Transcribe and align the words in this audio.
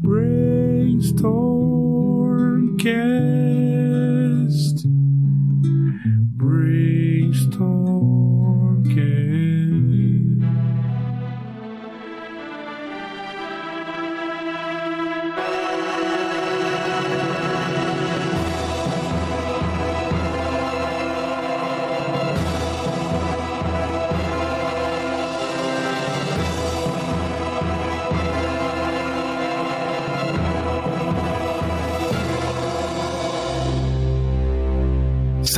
Brainstormcast. 0.00 1.57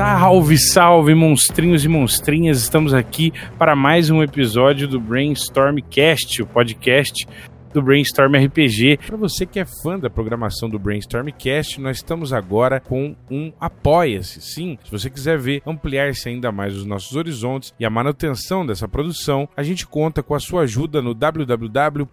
Salve, 0.00 0.56
salve, 0.56 1.14
monstrinhos 1.14 1.84
e 1.84 1.88
monstrinhas! 1.88 2.62
Estamos 2.62 2.95
aqui 2.95 3.34
para 3.58 3.77
mais 3.77 4.08
um 4.08 4.22
episódio 4.22 4.88
do 4.88 4.98
Brainstormcast, 4.98 6.41
o 6.41 6.46
podcast 6.46 7.28
do 7.73 7.83
Brainstorm 7.83 8.34
RPG. 8.34 8.98
Para 9.06 9.16
você 9.16 9.47
que 9.47 9.60
é 9.60 9.65
fã 9.83 9.98
da 9.98 10.11
programação 10.11 10.69
do 10.69 10.78
Brainstormcast, 10.78 11.80
nós 11.80 11.98
estamos 11.98 12.33
agora 12.33 12.80
com 12.80 13.15
um 13.30 13.52
Apoia-se. 13.61 14.41
Sim, 14.41 14.77
se 14.84 14.91
você 14.91 15.09
quiser 15.09 15.38
ver 15.38 15.62
ampliar-se 15.65 16.28
ainda 16.28 16.51
mais 16.51 16.75
os 16.77 16.84
nossos 16.84 17.14
horizontes 17.16 17.73
e 17.78 17.84
a 17.84 17.91
manutenção 17.91 18.66
dessa 18.66 18.88
produção, 18.88 19.48
a 19.56 19.62
gente 19.62 19.87
conta 19.87 20.23
com 20.23 20.34
a 20.34 20.41
sua 20.41 20.62
ajuda 20.62 21.01
no 21.01 21.14
www.apoia.c 21.14 22.11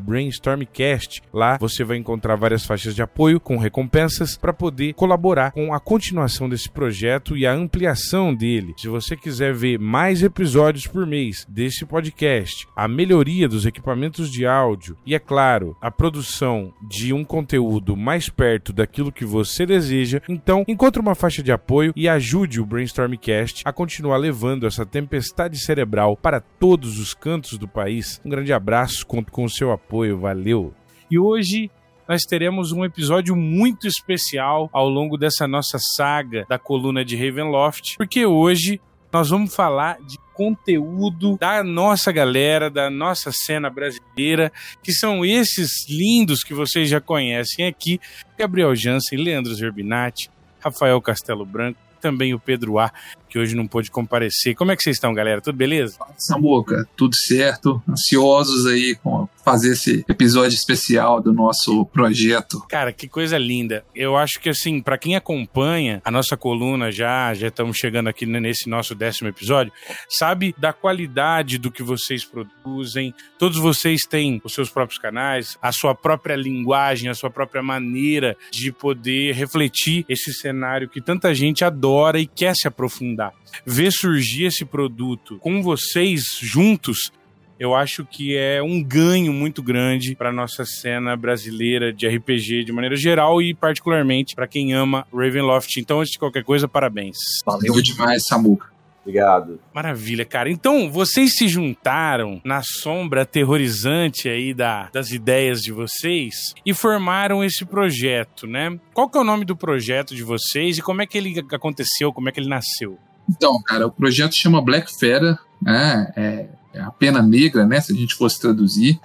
brainstormcast. 0.00 1.22
Lá 1.32 1.56
você 1.58 1.82
vai 1.84 1.96
encontrar 1.96 2.36
várias 2.36 2.66
faixas 2.66 2.94
de 2.94 3.02
apoio 3.02 3.40
com 3.40 3.56
recompensas 3.56 4.36
para 4.36 4.52
poder 4.52 4.92
colaborar 4.94 5.52
com 5.52 5.72
a 5.72 5.80
continuação 5.80 6.48
desse 6.48 6.68
projeto 6.70 7.36
e 7.36 7.46
a 7.46 7.52
ampliação 7.52 8.34
dele. 8.34 8.74
Se 8.76 8.88
você 8.88 9.16
quiser 9.16 9.54
ver 9.54 9.78
mais 9.78 10.22
episódios 10.22 10.86
por 10.86 11.06
mês 11.06 11.46
desse 11.48 11.86
podcast, 11.86 12.68
a 12.76 12.86
melhoria 12.86 13.48
dos 13.48 13.64
equipamentos 13.64 13.85
equipamentos 13.86 14.30
de 14.30 14.44
áudio 14.44 14.96
e, 15.06 15.14
é 15.14 15.18
claro, 15.18 15.76
a 15.80 15.92
produção 15.92 16.74
de 16.82 17.12
um 17.12 17.24
conteúdo 17.24 17.96
mais 17.96 18.28
perto 18.28 18.72
daquilo 18.72 19.12
que 19.12 19.24
você 19.24 19.64
deseja, 19.64 20.20
então 20.28 20.64
encontre 20.66 21.00
uma 21.00 21.14
faixa 21.14 21.40
de 21.40 21.52
apoio 21.52 21.92
e 21.94 22.08
ajude 22.08 22.60
o 22.60 22.66
Brainstormcast 22.66 23.62
a 23.64 23.72
continuar 23.72 24.16
levando 24.16 24.66
essa 24.66 24.84
tempestade 24.84 25.56
cerebral 25.58 26.16
para 26.16 26.40
todos 26.40 26.98
os 26.98 27.14
cantos 27.14 27.56
do 27.58 27.68
país. 27.68 28.20
Um 28.24 28.30
grande 28.30 28.52
abraço, 28.52 29.06
conto 29.06 29.30
com 29.30 29.44
o 29.44 29.50
seu 29.50 29.70
apoio, 29.70 30.18
valeu! 30.18 30.74
E 31.08 31.16
hoje 31.16 31.70
nós 32.08 32.22
teremos 32.22 32.72
um 32.72 32.84
episódio 32.84 33.36
muito 33.36 33.86
especial 33.86 34.68
ao 34.72 34.88
longo 34.88 35.16
dessa 35.16 35.46
nossa 35.46 35.78
saga 35.96 36.44
da 36.48 36.58
coluna 36.58 37.04
de 37.04 37.16
Ravenloft, 37.16 37.96
porque 37.96 38.26
hoje 38.26 38.80
nós 39.12 39.30
vamos 39.30 39.54
falar 39.54 39.98
de 40.00 40.18
conteúdo 40.36 41.38
da 41.38 41.64
nossa 41.64 42.12
galera, 42.12 42.68
da 42.68 42.90
nossa 42.90 43.32
cena 43.32 43.70
brasileira, 43.70 44.52
que 44.82 44.92
são 44.92 45.24
esses 45.24 45.88
lindos 45.88 46.44
que 46.44 46.52
vocês 46.52 46.88
já 46.88 47.00
conhecem 47.00 47.66
aqui: 47.66 47.98
Gabriel 48.38 48.76
Jansen, 48.76 49.18
Leandro 49.18 49.54
Zerbinati, 49.54 50.30
Rafael 50.60 51.00
Castelo 51.00 51.46
Branco, 51.46 51.80
também 52.02 52.34
o 52.34 52.38
Pedro 52.38 52.78
A, 52.78 52.92
que 53.36 53.40
hoje 53.40 53.54
não 53.54 53.66
pôde 53.66 53.90
comparecer. 53.90 54.54
Como 54.54 54.72
é 54.72 54.76
que 54.76 54.82
vocês 54.82 54.96
estão, 54.96 55.12
galera? 55.12 55.42
Tudo 55.42 55.56
beleza? 55.56 55.98
Samuca, 56.16 56.88
tudo 56.96 57.14
certo. 57.14 57.82
Ansiosos 57.86 58.64
aí 58.64 58.94
com 58.94 59.28
fazer 59.44 59.74
esse 59.74 60.04
episódio 60.08 60.56
especial 60.56 61.20
do 61.20 61.32
nosso 61.32 61.86
projeto. 61.86 62.66
Cara, 62.68 62.92
que 62.92 63.06
coisa 63.06 63.38
linda. 63.38 63.84
Eu 63.94 64.16
acho 64.16 64.40
que 64.40 64.48
assim, 64.48 64.80
para 64.80 64.98
quem 64.98 65.14
acompanha 65.14 66.02
a 66.04 66.10
nossa 66.10 66.36
coluna 66.36 66.90
já, 66.90 67.32
já 67.32 67.46
estamos 67.46 67.76
chegando 67.76 68.08
aqui 68.08 68.26
nesse 68.26 68.68
nosso 68.68 68.92
décimo 68.92 69.28
episódio, 69.28 69.72
sabe 70.08 70.52
da 70.58 70.72
qualidade 70.72 71.58
do 71.58 71.70
que 71.70 71.80
vocês 71.80 72.24
produzem. 72.24 73.14
Todos 73.38 73.56
vocês 73.56 74.00
têm 74.02 74.40
os 74.42 74.52
seus 74.52 74.68
próprios 74.68 74.98
canais, 74.98 75.56
a 75.62 75.70
sua 75.70 75.94
própria 75.94 76.34
linguagem, 76.34 77.08
a 77.08 77.14
sua 77.14 77.30
própria 77.30 77.62
maneira 77.62 78.36
de 78.50 78.72
poder 78.72 79.32
refletir 79.32 80.04
esse 80.08 80.32
cenário 80.32 80.88
que 80.88 81.00
tanta 81.00 81.32
gente 81.32 81.64
adora 81.64 82.18
e 82.18 82.26
quer 82.26 82.54
se 82.56 82.66
aprofundar 82.66 83.25
ver 83.64 83.90
surgir 83.90 84.46
esse 84.46 84.64
produto 84.64 85.38
com 85.38 85.62
vocês 85.62 86.22
juntos 86.40 87.10
eu 87.58 87.74
acho 87.74 88.04
que 88.04 88.36
é 88.36 88.62
um 88.62 88.82
ganho 88.82 89.32
muito 89.32 89.62
grande 89.62 90.14
para 90.14 90.30
nossa 90.30 90.64
cena 90.66 91.16
brasileira 91.16 91.90
de 91.90 92.06
RPG 92.06 92.64
de 92.64 92.72
maneira 92.72 92.96
geral 92.96 93.40
e 93.40 93.54
particularmente 93.54 94.34
para 94.34 94.46
quem 94.46 94.74
ama 94.74 95.06
Ravenloft. 95.12 95.78
Então, 95.78 96.00
antes 96.00 96.12
de 96.12 96.18
qualquer 96.18 96.44
coisa, 96.44 96.68
parabéns. 96.68 97.16
Valeu 97.46 97.80
demais, 97.80 98.26
Samuca. 98.26 98.76
Obrigado. 99.00 99.60
Maravilha, 99.72 100.24
cara. 100.24 100.50
Então, 100.50 100.90
vocês 100.90 101.36
se 101.36 101.46
juntaram 101.46 102.40
na 102.44 102.60
sombra 102.62 103.22
aterrorizante 103.22 104.28
aí 104.28 104.52
da, 104.52 104.90
das 104.92 105.12
ideias 105.12 105.60
de 105.60 105.70
vocês 105.70 106.34
e 106.64 106.74
formaram 106.74 107.44
esse 107.44 107.64
projeto, 107.64 108.48
né? 108.48 108.76
Qual 108.92 109.08
que 109.08 109.16
é 109.16 109.20
o 109.20 109.24
nome 109.24 109.44
do 109.44 109.56
projeto 109.56 110.14
de 110.14 110.24
vocês 110.24 110.76
e 110.76 110.82
como 110.82 111.02
é 111.02 111.06
que 111.06 111.16
ele 111.16 111.38
aconteceu, 111.52 112.12
como 112.12 112.28
é 112.28 112.32
que 112.32 112.40
ele 112.40 112.48
nasceu? 112.48 112.98
Então, 113.28 113.60
cara, 113.62 113.86
o 113.86 113.90
projeto 113.90 114.34
chama 114.34 114.62
Black 114.62 114.96
Fera, 114.98 115.38
né? 115.60 116.12
É, 116.16 116.46
é 116.74 116.80
a 116.80 116.90
pena 116.90 117.22
negra, 117.22 117.64
né? 117.66 117.80
Se 117.80 117.92
a 117.92 117.96
gente 117.96 118.14
fosse 118.14 118.40
traduzir 118.40 119.00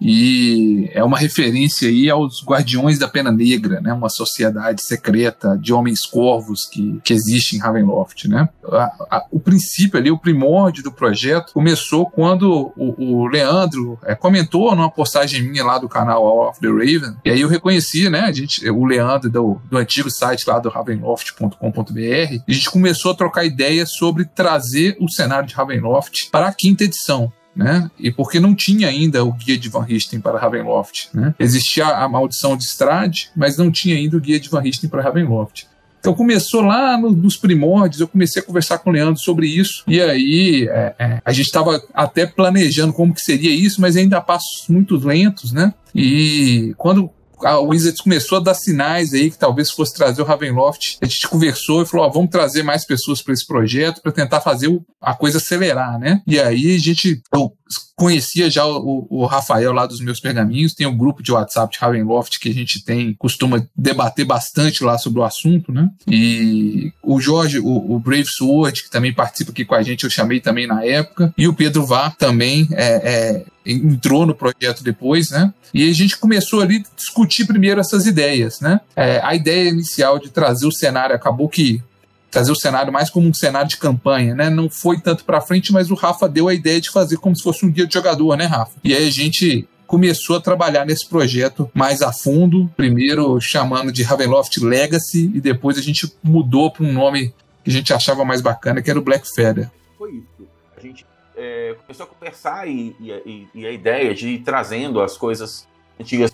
e 0.00 0.90
é 0.94 1.04
uma 1.04 1.18
referência 1.18 1.88
aí 1.88 2.08
aos 2.08 2.42
Guardiões 2.42 2.98
da 2.98 3.06
Pena 3.06 3.30
Negra, 3.30 3.80
né? 3.80 3.92
Uma 3.92 4.08
sociedade 4.08 4.82
secreta 4.82 5.58
de 5.60 5.72
homens 5.72 6.06
corvos 6.06 6.64
que, 6.64 6.98
que 7.04 7.12
existe 7.12 7.56
em 7.56 7.58
Ravenloft, 7.58 8.26
né? 8.26 8.48
A, 8.64 8.84
a, 9.10 9.26
o 9.30 9.38
princípio 9.38 9.98
ali, 9.98 10.10
o 10.10 10.18
primórdio 10.18 10.82
do 10.82 10.90
projeto 10.90 11.52
começou 11.52 12.06
quando 12.06 12.72
o, 12.76 13.20
o 13.22 13.26
Leandro 13.26 13.98
é, 14.04 14.14
comentou 14.14 14.74
numa 14.74 14.90
postagem 14.90 15.42
minha 15.42 15.64
lá 15.64 15.78
do 15.78 15.88
canal 15.88 16.24
All 16.26 16.48
of 16.48 16.60
the 16.60 16.68
Raven, 16.68 17.16
e 17.24 17.30
aí 17.30 17.40
eu 17.42 17.48
reconheci, 17.48 18.08
né? 18.08 18.20
A 18.20 18.32
gente, 18.32 18.68
o 18.70 18.84
Leandro 18.86 19.28
do, 19.28 19.60
do 19.70 19.76
antigo 19.76 20.10
site 20.10 20.44
lá 20.46 20.58
do 20.58 20.70
ravenloft.com.br, 20.70 22.42
a 22.48 22.52
gente 22.52 22.70
começou 22.70 23.12
a 23.12 23.14
trocar 23.14 23.44
ideias 23.44 23.92
sobre 23.92 24.24
trazer 24.24 24.96
o 24.98 25.10
cenário 25.10 25.46
de 25.46 25.54
Ravenloft 25.54 26.30
para 26.30 26.48
a 26.48 26.54
quinta 26.54 26.84
edição 26.84 27.30
né? 27.60 27.90
E 27.98 28.10
porque 28.10 28.40
não 28.40 28.54
tinha 28.54 28.88
ainda 28.88 29.22
o 29.22 29.32
guia 29.32 29.58
de 29.58 29.68
Van 29.68 29.84
Richten 29.84 30.20
para 30.20 30.38
Ravenloft, 30.38 31.08
né? 31.12 31.34
Existia 31.38 31.86
a 31.86 32.08
maldição 32.08 32.56
de 32.56 32.64
Strade, 32.64 33.30
mas 33.36 33.58
não 33.58 33.70
tinha 33.70 33.96
ainda 33.96 34.16
o 34.16 34.20
guia 34.20 34.40
de 34.40 34.48
Van 34.48 34.60
Richten 34.60 34.88
para 34.88 35.02
Ravenloft. 35.02 35.66
Então 36.00 36.14
começou 36.14 36.62
lá 36.62 36.96
no, 36.96 37.10
nos 37.10 37.36
primórdios, 37.36 38.00
eu 38.00 38.08
comecei 38.08 38.40
a 38.40 38.44
conversar 38.44 38.78
com 38.78 38.88
o 38.88 38.92
Leandro 38.92 39.20
sobre 39.20 39.46
isso, 39.46 39.84
e 39.86 40.00
aí 40.00 40.66
é, 40.70 40.94
é, 40.98 41.22
a 41.22 41.32
gente 41.32 41.46
estava 41.46 41.82
até 41.92 42.24
planejando 42.24 42.94
como 42.94 43.12
que 43.12 43.20
seria 43.20 43.50
isso, 43.50 43.82
mas 43.82 43.96
ainda 43.96 44.18
passos 44.22 44.66
muito 44.66 44.96
lentos, 44.96 45.52
né? 45.52 45.74
E 45.94 46.72
quando 46.78 47.10
a 47.44 47.58
Wizards 47.58 48.00
começou 48.00 48.38
a 48.38 48.40
dar 48.40 48.54
sinais 48.54 49.12
aí 49.12 49.30
que 49.30 49.38
talvez 49.38 49.70
fosse 49.70 49.94
trazer 49.94 50.22
o 50.22 50.24
Ravenloft. 50.24 50.98
A 51.00 51.06
gente 51.06 51.28
conversou 51.28 51.82
e 51.82 51.86
falou: 51.86 52.06
ó, 52.06 52.10
vamos 52.10 52.30
trazer 52.30 52.62
mais 52.62 52.84
pessoas 52.84 53.22
para 53.22 53.32
esse 53.32 53.46
projeto 53.46 54.00
para 54.02 54.12
tentar 54.12 54.40
fazer 54.40 54.68
a 55.00 55.14
coisa 55.14 55.38
acelerar, 55.38 55.98
né? 55.98 56.22
E 56.26 56.38
aí 56.38 56.74
a 56.74 56.78
gente. 56.78 57.22
Eu 57.32 57.52
conhecia 58.00 58.50
já 58.50 58.66
o, 58.66 59.06
o, 59.10 59.26
Rafael 59.26 59.72
lá 59.72 59.84
dos 59.86 60.00
meus 60.00 60.18
pergaminhos, 60.18 60.72
tem 60.72 60.86
um 60.86 60.96
grupo 60.96 61.22
de 61.22 61.30
WhatsApp 61.30 61.72
de 61.72 61.78
Ravenloft 61.78 62.40
que 62.40 62.48
a 62.48 62.54
gente 62.54 62.82
tem, 62.82 63.14
costuma 63.14 63.64
debater 63.76 64.24
bastante 64.24 64.82
lá 64.82 64.96
sobre 64.96 65.20
o 65.20 65.22
assunto, 65.22 65.70
né? 65.70 65.88
E 66.08 66.92
o 67.12 67.20
Jorge, 67.20 67.58
o, 67.58 67.94
o 67.94 67.98
Brave 67.98 68.26
Sword, 68.26 68.84
que 68.84 68.90
também 68.90 69.12
participa 69.12 69.50
aqui 69.50 69.64
com 69.64 69.74
a 69.74 69.82
gente, 69.82 70.04
eu 70.04 70.10
chamei 70.10 70.40
também 70.40 70.66
na 70.66 70.84
época, 70.84 71.34
e 71.36 71.48
o 71.48 71.52
Pedro 71.52 71.84
Vá 71.84 72.10
também 72.10 72.68
é, 72.72 72.84
é, 72.86 73.44
entrou 73.66 74.24
no 74.24 74.34
projeto 74.34 74.84
depois, 74.84 75.30
né? 75.30 75.52
E 75.74 75.88
a 75.88 75.92
gente 75.92 76.16
começou 76.16 76.60
ali 76.60 76.76
a 76.76 76.96
discutir 76.96 77.46
primeiro 77.46 77.80
essas 77.80 78.06
ideias, 78.06 78.60
né? 78.60 78.80
É, 78.94 79.20
a 79.24 79.34
ideia 79.34 79.68
inicial 79.68 80.20
de 80.20 80.30
trazer 80.30 80.66
o 80.66 80.72
cenário 80.72 81.14
acabou 81.14 81.48
que 81.48 81.82
trazer 82.30 82.52
o 82.52 82.56
cenário 82.56 82.92
mais 82.92 83.10
como 83.10 83.28
um 83.28 83.34
cenário 83.34 83.68
de 83.68 83.76
campanha, 83.76 84.34
né? 84.34 84.48
Não 84.48 84.70
foi 84.70 85.00
tanto 85.00 85.24
para 85.24 85.40
frente, 85.40 85.72
mas 85.72 85.90
o 85.90 85.94
Rafa 85.94 86.28
deu 86.28 86.46
a 86.46 86.54
ideia 86.54 86.80
de 86.80 86.90
fazer 86.90 87.16
como 87.16 87.34
se 87.34 87.42
fosse 87.42 87.66
um 87.66 87.72
guia 87.72 87.88
de 87.88 87.94
jogador, 87.94 88.36
né, 88.36 88.46
Rafa? 88.46 88.72
E 88.84 88.94
aí 88.94 89.08
a 89.08 89.10
gente 89.10 89.68
começou 89.90 90.36
a 90.36 90.40
trabalhar 90.40 90.86
nesse 90.86 91.04
projeto 91.04 91.68
mais 91.74 92.00
a 92.00 92.12
fundo, 92.12 92.70
primeiro 92.76 93.40
chamando 93.40 93.90
de 93.90 94.04
Ravenloft 94.04 94.56
Legacy 94.58 95.32
e 95.34 95.40
depois 95.40 95.76
a 95.76 95.82
gente 95.82 96.14
mudou 96.22 96.70
para 96.70 96.84
um 96.84 96.92
nome 96.92 97.34
que 97.64 97.70
a 97.70 97.72
gente 97.72 97.92
achava 97.92 98.24
mais 98.24 98.40
bacana, 98.40 98.80
que 98.80 98.88
era 98.88 99.00
o 99.00 99.02
Black 99.02 99.28
Feather. 99.34 99.68
Foi 99.98 100.12
isso. 100.12 100.48
A 100.76 100.80
gente 100.80 101.04
é, 101.36 101.74
começou 101.84 102.04
a 102.04 102.08
conversar 102.08 102.68
e, 102.68 102.94
e, 103.00 103.48
e, 103.52 103.66
a 103.66 103.72
ideia 103.72 104.14
de 104.14 104.28
ir 104.28 104.38
trazendo 104.42 105.00
as 105.00 105.16
coisas 105.16 105.66
antigas 105.98 106.32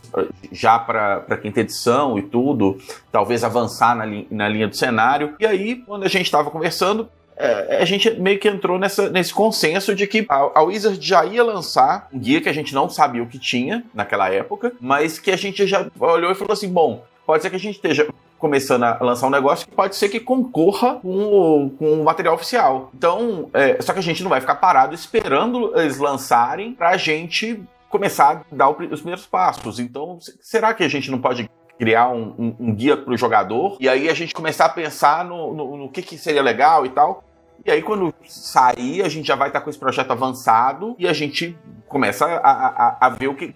já 0.53 0.79
para 0.79 1.25
a 1.27 1.37
quinta 1.39 1.61
edição 1.61 2.19
e 2.19 2.23
tudo, 2.23 2.77
talvez 3.11 3.43
avançar 3.43 3.97
na, 3.97 4.05
na 4.31 4.49
linha 4.51 4.69
do 4.69 4.77
cenário. 4.77 5.35
E 5.41 5.47
aí, 5.47 5.77
quando 5.77 6.05
a 6.05 6.09
gente 6.09 6.27
estava 6.27 6.51
conversando, 6.51 7.09
é, 7.37 7.79
a 7.83 7.85
gente 7.85 8.11
meio 8.19 8.39
que 8.39 8.49
entrou 8.49 8.79
nessa, 8.79 9.11
nesse 9.11 9.33
consenso 9.33 9.95
de 9.95 10.07
que 10.07 10.25
a, 10.29 10.51
a 10.55 10.63
Wizard 10.63 10.99
já 11.01 11.25
ia 11.25 11.45
lançar 11.45 12.09
um 12.13 12.19
guia 12.19 12.41
que 12.41 12.49
a 12.49 12.53
gente 12.53 12.75
não 12.75 12.89
sabia 12.89 13.23
o 13.23 13.27
que 13.27 13.39
tinha 13.39 13.85
naquela 13.95 14.29
época, 14.31 14.73
mas 14.81 15.19
que 15.19 15.31
a 15.31 15.37
gente 15.37 15.67
já 15.67 15.87
olhou 16.01 16.31
e 16.31 16.35
falou 16.35 16.53
assim: 16.53 16.69
bom, 16.69 17.05
pode 17.27 17.43
ser 17.43 17.51
que 17.51 17.57
a 17.57 17.61
gente 17.61 17.77
esteja 17.77 18.09
começando 18.39 18.85
a 18.85 18.99
lançar 19.01 19.27
um 19.27 19.31
negócio 19.31 19.67
que 19.67 19.75
pode 19.75 19.97
ser 19.97 20.09
que 20.09 20.21
concorra 20.21 20.97
com 20.97 21.09
o, 21.09 21.71
com 21.71 22.01
o 22.01 22.05
material 22.05 22.35
oficial. 22.35 22.91
Então, 22.95 23.51
é, 23.53 23.81
só 23.81 23.93
que 23.93 23.99
a 23.99 24.03
gente 24.03 24.23
não 24.23 24.31
vai 24.31 24.41
ficar 24.41 24.57
parado 24.57 24.95
esperando 24.95 25.79
eles 25.79 25.99
lançarem 25.99 26.73
pra 26.73 26.97
gente 26.97 27.63
começar 27.89 28.43
a 28.53 28.55
dar 28.55 28.69
os 28.71 29.01
primeiros 29.01 29.27
passos. 29.27 29.79
Então, 29.79 30.19
será 30.41 30.75
que 30.75 30.85
a 30.85 30.89
gente 30.89 31.11
não 31.11 31.19
pode 31.19 31.49
criar 31.79 32.09
um, 32.09 32.35
um, 32.39 32.57
um 32.59 32.75
guia 32.75 32.97
para 32.97 33.13
o 33.13 33.17
jogador 33.17 33.77
e 33.79 33.89
aí 33.89 34.09
a 34.09 34.15
gente 34.15 34.35
começar 34.35 34.67
a 34.67 34.71
pensar 34.71 35.25
no, 35.25 35.55
no, 35.55 35.77
no 35.77 35.89
que, 35.91 36.03
que 36.03 36.17
seria 36.17 36.43
legal 36.43 36.87
e 36.87 36.89
tal? 36.91 37.23
E 37.65 37.71
aí, 37.71 37.83
quando 37.83 38.15
sair, 38.25 39.03
a 39.03 39.09
gente 39.09 39.27
já 39.27 39.35
vai 39.35 39.49
estar 39.49 39.61
com 39.61 39.71
esse 39.71 39.79
projeto 39.79 40.11
avançado 40.11 40.95
e 40.99 41.07
a 41.07 41.13
gente 41.13 41.57
começa 41.89 42.27
a, 42.27 42.51
a, 42.51 43.07
a 43.07 43.09
ver 43.09 43.29
o 43.29 43.35
que, 43.35 43.55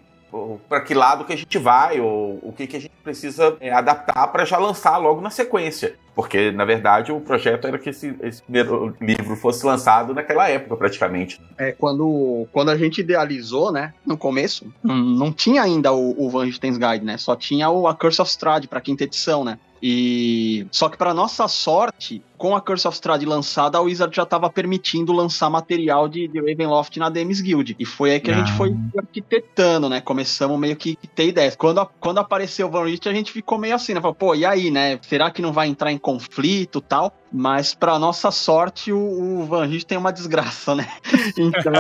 para 0.69 0.81
que 0.81 0.94
lado 0.94 1.25
que 1.25 1.32
a 1.32 1.37
gente 1.37 1.58
vai, 1.58 2.00
ou 2.00 2.38
o 2.43 2.52
que, 2.52 2.67
que 2.67 2.76
a 2.76 2.81
gente 2.81 2.94
precisa 3.02 3.56
é, 3.61 3.73
adaptar 3.73 4.26
para 4.29 4.44
já 4.44 4.58
lançar 4.58 4.97
logo 4.97 5.20
na 5.20 5.31
sequência. 5.31 5.97
Porque, 6.14 6.50
na 6.50 6.64
verdade, 6.64 7.12
o 7.12 7.20
projeto 7.20 7.66
era 7.66 7.78
que 7.78 7.90
esse, 7.90 8.14
esse, 8.22 8.42
primeiro 8.42 8.94
livro 9.00 9.36
fosse 9.36 9.64
lançado 9.64 10.12
naquela 10.12 10.48
época, 10.48 10.76
praticamente. 10.76 11.40
É, 11.56 11.72
quando, 11.72 12.46
quando 12.52 12.70
a 12.70 12.76
gente 12.76 13.00
idealizou, 13.00 13.72
né, 13.72 13.94
no 14.04 14.16
começo, 14.16 14.66
não, 14.82 14.96
não 14.96 15.32
tinha 15.32 15.62
ainda 15.62 15.92
o, 15.92 16.14
o 16.18 16.28
Van 16.28 16.44
Richtens 16.44 16.76
Guide, 16.76 17.04
né, 17.04 17.16
só 17.16 17.36
tinha 17.36 17.70
o 17.70 17.86
A 17.86 17.94
Curse 17.94 18.20
of 18.20 18.30
Strahd 18.30 18.66
para 18.68 18.80
quinta 18.80 19.04
edição, 19.04 19.44
né. 19.44 19.58
E 19.82 20.66
só 20.70 20.88
que 20.88 20.98
para 20.98 21.14
nossa 21.14 21.48
sorte, 21.48 22.22
com 22.36 22.54
a 22.54 22.60
Curse 22.60 22.86
of 22.86 22.94
Strahd 22.94 23.24
lançada, 23.24 23.78
a 23.78 23.80
Wizard 23.80 24.14
já 24.14 24.24
estava 24.24 24.50
permitindo 24.50 25.12
lançar 25.12 25.48
material 25.48 26.08
de, 26.08 26.28
de 26.28 26.38
Ravenloft 26.38 26.98
na 26.98 27.08
DMs 27.08 27.42
Guild. 27.42 27.76
E 27.78 27.86
foi 27.86 28.12
aí 28.12 28.20
que 28.20 28.30
a 28.30 28.34
gente 28.34 28.52
foi 28.52 28.70
ah. 28.72 28.98
arquitetando, 28.98 29.88
né? 29.88 30.00
Começamos 30.00 30.58
meio 30.58 30.76
que, 30.76 30.96
que 30.96 31.06
ter 31.06 31.28
ideias. 31.28 31.56
Quando, 31.56 31.86
quando 31.98 32.18
apareceu 32.18 32.66
o 32.66 32.70
Van 32.70 32.84
Richt, 32.84 33.08
a 33.08 33.12
gente 33.12 33.32
ficou 33.32 33.58
meio 33.58 33.74
assim, 33.74 33.94
né? 33.94 34.00
Falou, 34.00 34.14
pô, 34.14 34.34
e 34.34 34.44
aí, 34.44 34.70
né? 34.70 34.98
Será 35.02 35.30
que 35.30 35.40
não 35.40 35.52
vai 35.52 35.68
entrar 35.68 35.90
em 35.90 35.98
conflito 36.00 36.81
tal? 36.81 37.12
Mas 37.32 37.75
para 37.75 37.99
nossa 37.99 38.31
sorte, 38.31 38.93
o, 38.93 38.99
o 39.41 39.44
Van 39.44 39.69
uma 39.99 40.12
desgraça, 40.12 40.75
né? 40.75 40.88
Então. 41.38 41.73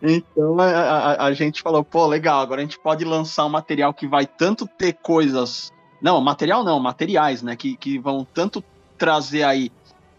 Então 0.00 0.60
a, 0.60 0.64
a, 0.64 1.24
a, 1.26 1.32
gente 1.32 1.60
falou, 1.60 1.82
pô, 1.82 2.06
legal, 2.06 2.40
agora 2.40 2.60
a 2.60 2.64
gente 2.64 2.78
pode 2.78 3.04
lançar 3.04 3.44
um 3.44 3.48
material 3.48 3.92
que 3.92 4.06
vai 4.06 4.26
tanto 4.26 4.64
ter 4.64 4.92
coisas 4.92 5.72
não, 6.00 6.20
material 6.20 6.64
não, 6.64 6.78
materiais, 6.78 7.42
né? 7.42 7.56
Que, 7.56 7.76
que 7.76 7.98
vão 7.98 8.24
tanto 8.24 8.62
trazer 8.96 9.42
aí 9.42 9.70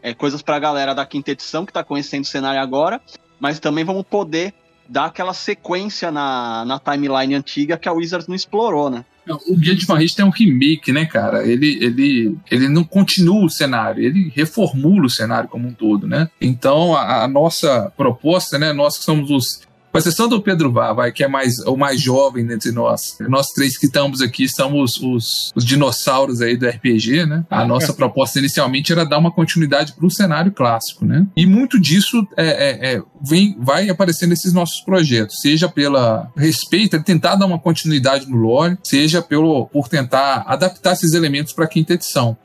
é, 0.02 0.14
coisas 0.14 0.42
pra 0.42 0.60
galera 0.60 0.94
da 0.94 1.06
quinta 1.06 1.32
edição 1.32 1.66
que 1.66 1.74
tá 1.74 1.84
conhecendo 1.84 2.24
o 2.24 2.28
cenário 2.28 2.62
agora, 2.62 3.02
mas 3.40 3.60
também 3.60 3.84
vamos 3.84 4.04
poder 4.04 4.54
dar 4.88 5.06
aquela 5.06 5.34
sequência 5.34 6.12
na, 6.12 6.66
na 6.66 6.80
timeline 6.80 7.36
antiga 7.36 7.78
que 7.78 7.88
a 7.88 7.94
Wizards 7.94 8.28
não 8.28 8.36
explorou, 8.36 8.90
né? 8.90 9.06
O 9.48 9.56
Guia 9.56 9.76
de 9.76 9.86
Van 9.86 10.00
tem 10.16 10.26
um 10.26 10.30
remake, 10.30 10.92
né, 10.92 11.06
cara? 11.06 11.46
Ele, 11.46 11.78
ele, 11.82 12.38
ele 12.50 12.68
não 12.68 12.84
continua 12.84 13.46
o 13.46 13.50
cenário, 13.50 14.04
ele 14.04 14.32
reformula 14.36 15.06
o 15.06 15.10
cenário 15.10 15.50
como 15.50 15.68
um 15.68 15.74
todo, 15.74 16.08
né? 16.08 16.30
Então, 16.40 16.96
a, 16.96 17.24
a 17.24 17.28
nossa 17.28 17.92
proposta, 17.96 18.58
né, 18.58 18.74
nós 18.74 18.98
que 18.98 19.04
somos 19.04 19.30
os 19.30 19.69
com 19.92 19.98
exceção 19.98 20.28
do 20.28 20.42
Pedro 20.42 20.72
Vá, 20.72 20.94
vai, 20.94 21.12
que 21.12 21.24
é 21.24 21.28
mais, 21.28 21.60
o 21.60 21.76
mais 21.76 22.02
jovem 22.02 22.50
entre 22.52 22.72
nós. 22.72 23.18
Nós 23.22 23.48
três 23.48 23.78
que 23.78 23.88
estamos 23.88 24.22
aqui 24.22 24.48
somos 24.48 25.00
os, 25.02 25.52
os 25.56 25.66
dinossauros 25.66 26.42
aí 26.42 26.56
do 26.56 26.68
RPG, 26.68 27.26
né? 27.26 27.46
A 27.50 27.66
nossa 27.66 27.94
proposta 27.94 28.40
inicialmente 28.40 28.92
era 28.92 29.06
dar 29.06 29.18
uma 29.18 29.32
continuidade 29.32 29.94
para 29.94 30.06
o 30.06 30.12
cenário 30.12 30.52
clássico, 30.52 31.06
né? 31.06 31.26
E 31.36 31.46
muito 31.46 31.80
disso 31.80 32.28
é, 32.38 32.48
é, 32.48 32.94
é, 32.94 33.04
vem, 33.22 33.56
vai 33.60 33.90
aparecendo 33.90 34.30
nesses 34.30 34.54
nossos 34.54 34.82
projetos, 34.82 35.38
seja 35.42 35.68
pela 35.68 36.32
respeito, 36.36 37.02
tentar 37.04 37.36
dar 37.36 37.46
uma 37.46 37.60
continuidade 37.60 38.30
no 38.30 38.38
lore, 38.38 38.78
seja 38.84 39.22
pelo, 39.22 39.68
por 39.68 39.88
tentar 39.88 40.44
adaptar 40.48 40.94
esses 40.94 41.14
elementos 41.14 41.54
para 41.54 41.66
a 41.66 41.68
quinta 41.68 41.94
edição 41.94 42.38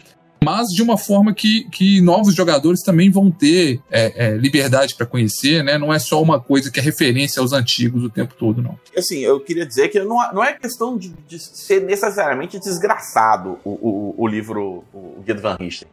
mas 0.44 0.68
de 0.68 0.82
uma 0.82 0.98
forma 0.98 1.32
que, 1.32 1.64
que 1.70 2.00
novos 2.00 2.34
jogadores 2.34 2.82
também 2.82 3.10
vão 3.10 3.30
ter 3.30 3.80
é, 3.90 4.26
é, 4.26 4.36
liberdade 4.36 4.94
para 4.94 5.06
conhecer, 5.06 5.64
né? 5.64 5.78
Não 5.78 5.92
é 5.92 5.98
só 5.98 6.22
uma 6.22 6.40
coisa 6.40 6.70
que 6.70 6.78
é 6.78 6.82
referência 6.82 7.40
aos 7.40 7.52
antigos 7.52 8.04
o 8.04 8.10
tempo 8.10 8.34
todo, 8.38 8.62
não. 8.62 8.78
Assim, 8.96 9.20
eu 9.20 9.40
queria 9.40 9.66
dizer 9.66 9.88
que 9.88 9.98
não, 10.00 10.16
não 10.32 10.44
é 10.44 10.52
questão 10.52 10.96
de, 10.96 11.14
de 11.26 11.38
ser 11.38 11.82
necessariamente 11.82 12.58
desgraçado 12.58 13.58
o, 13.64 13.70
o, 13.70 14.14
o 14.18 14.28
livro, 14.28 14.84
o 14.92 15.22
Guia 15.24 15.34
Van 15.34 15.56
Richten 15.58 15.88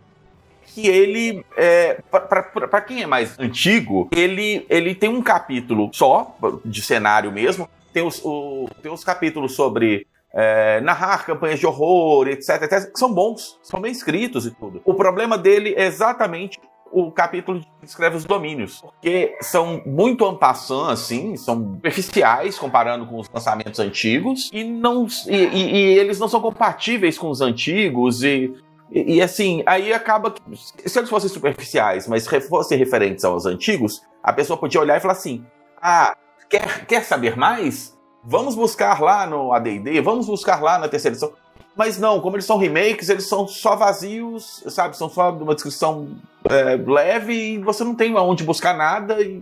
que 0.74 0.88
ele, 0.88 1.45
é, 1.57 2.00
para 2.09 2.81
quem 2.81 3.01
é 3.03 3.06
mais 3.06 3.38
antigo, 3.38 4.07
ele, 4.12 4.65
ele 4.69 4.95
tem 4.95 5.09
um 5.09 5.21
capítulo 5.21 5.89
só, 5.94 6.38
de 6.63 6.81
cenário 6.81 7.30
mesmo, 7.30 7.69
tem 7.94 8.03
os, 8.03 8.21
o, 8.24 8.69
tem 8.81 8.92
os 8.92 9.03
capítulos 9.03 9.53
sobre 9.53 10.07
é, 10.33 10.80
narrar 10.81 11.25
campanhas 11.25 11.60
de 11.60 11.66
horror, 11.66 12.28
etc, 12.28 12.62
etc, 12.63 12.92
que 12.92 13.00
são 13.00 13.13
bons, 13.13 13.60
são 13.62 13.81
bem 13.81 13.92
escritos 13.92 14.45
e 14.45 14.51
tudo. 14.51 14.81
O 14.86 14.94
problema 14.94 15.38
dele 15.38 15.74
é 15.75 15.86
exatamente 15.86 16.60
o 16.92 17.10
capítulo 17.12 17.62
que 17.62 17.68
descreve 17.83 18.18
os 18.18 18.25
domínios, 18.25 18.81
porque 18.81 19.36
são 19.42 19.81
muito 19.86 20.25
ampassant, 20.25 20.92
assim, 20.92 21.38
são 21.38 21.75
superficiais 21.75 22.60
comparando 22.60 23.06
com 23.06 23.19
os 23.19 23.30
lançamentos 23.30 23.80
antigos 23.80 24.50
e 24.54 24.63
não 24.63 25.07
e, 25.28 25.36
e, 25.36 25.75
e 25.75 26.00
eles 26.00 26.19
não 26.19 26.28
são 26.28 26.42
compatíveis 26.42 27.18
com 27.18 27.30
os 27.30 27.39
antigos 27.39 28.24
e, 28.24 28.54
e, 28.92 29.16
e 29.16 29.22
assim 29.22 29.63
aí 29.66 29.94
acaba 29.94 30.31
que, 30.31 30.42
se 30.86 31.00
eles 31.00 31.10
fossem 31.10 31.30
superficiais, 31.30 32.07
mas 32.07 32.27
fossem 32.50 32.77
referentes 32.77 33.24
aos 33.24 33.45
antigos, 33.45 34.01
a 34.22 34.34
pessoa 34.34 34.60
podia 34.60 34.81
olhar 34.81 34.98
e 34.98 35.00
falar 35.00 35.13
assim: 35.13 35.45
ah, 35.81 36.16
quer 36.50 36.86
quer 36.86 37.04
saber 37.04 37.38
mais? 37.38 37.98
Vamos 38.24 38.56
buscar 38.56 39.02
lá 39.02 39.26
no 39.26 39.54
AD&D, 39.54 40.02
vamos 40.02 40.28
buscar 40.28 40.62
lá 40.62 40.78
na 40.78 40.88
terceira 40.88 41.14
edição. 41.14 41.34
Mas 41.76 41.98
não, 41.98 42.20
como 42.20 42.36
eles 42.36 42.46
são 42.46 42.58
remakes, 42.58 43.10
eles 43.10 43.28
são 43.28 43.48
só 43.48 43.76
vazios, 43.76 44.64
sabe? 44.68 44.98
São 44.98 45.10
só 45.10 45.32
uma 45.32 45.56
descrição 45.56 46.10
é, 46.44 46.76
leve 46.76 47.34
e 47.34 47.58
você 47.60 47.84
não 47.84 47.96
tem 47.96 48.16
aonde 48.16 48.44
buscar 48.44 48.76
nada 48.76 49.22
e 49.22 49.42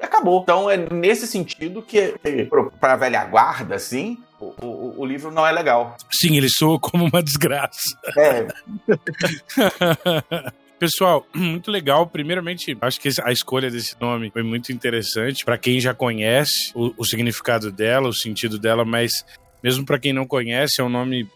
acabou. 0.00 0.42
Então 0.42 0.70
é 0.70 0.76
nesse 0.76 1.26
sentido 1.26 1.82
que, 1.82 2.14
para 2.80 2.92
a 2.92 2.96
velha 2.96 3.24
guarda, 3.24 3.74
assim, 3.74 4.18
o, 4.40 4.54
o, 4.64 4.94
o, 4.98 5.04
livro 5.04 5.30
não 5.30 5.46
é 5.46 5.52
legal. 5.52 5.96
Sim, 6.10 6.36
ele 6.36 6.48
soa 6.48 6.78
como 6.78 7.04
uma 7.04 7.22
desgraça. 7.22 7.80
É. 8.16 8.46
Pessoal, 10.78 11.26
muito 11.34 11.70
legal. 11.70 12.06
Primeiramente, 12.06 12.76
acho 12.80 13.00
que 13.00 13.08
a 13.22 13.32
escolha 13.32 13.70
desse 13.70 13.96
nome 14.00 14.30
foi 14.30 14.42
muito 14.42 14.72
interessante 14.72 15.44
para 15.44 15.58
quem 15.58 15.80
já 15.80 15.94
conhece 15.94 16.70
o, 16.74 16.92
o, 16.96 17.04
significado 17.04 17.72
dela, 17.72 18.08
o 18.08 18.14
sentido 18.14 18.58
dela, 18.58 18.84
mas 18.84 19.12
mesmo 19.62 19.84
para 19.84 19.98
quem 19.98 20.12
não 20.12 20.26
conhece, 20.26 20.80
é 20.80 20.84
um 20.84 20.88
nome 20.88 21.28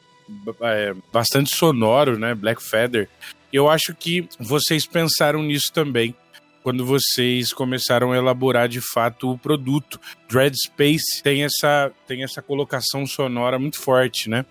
é, 0.63 0.95
bastante 1.13 1.55
sonoro, 1.55 2.19
né? 2.19 2.35
Black 2.35 2.63
Feather. 2.63 3.09
Eu 3.53 3.69
acho 3.69 3.95
que 3.95 4.29
vocês 4.39 4.87
pensaram 4.87 5.43
nisso 5.43 5.73
também 5.73 6.15
quando 6.63 6.85
vocês 6.85 7.53
começaram 7.53 8.13
a 8.13 8.17
elaborar 8.17 8.69
de 8.69 8.81
fato 8.81 9.31
o 9.31 9.39
produto. 9.39 9.99
Dread 10.29 10.55
Space 10.55 11.23
tem 11.23 11.45
essa, 11.45 11.91
tem 12.07 12.23
essa 12.23 12.43
colocação 12.43 13.07
sonora 13.07 13.59
muito 13.59 13.81
forte, 13.81 14.29
né? 14.29 14.45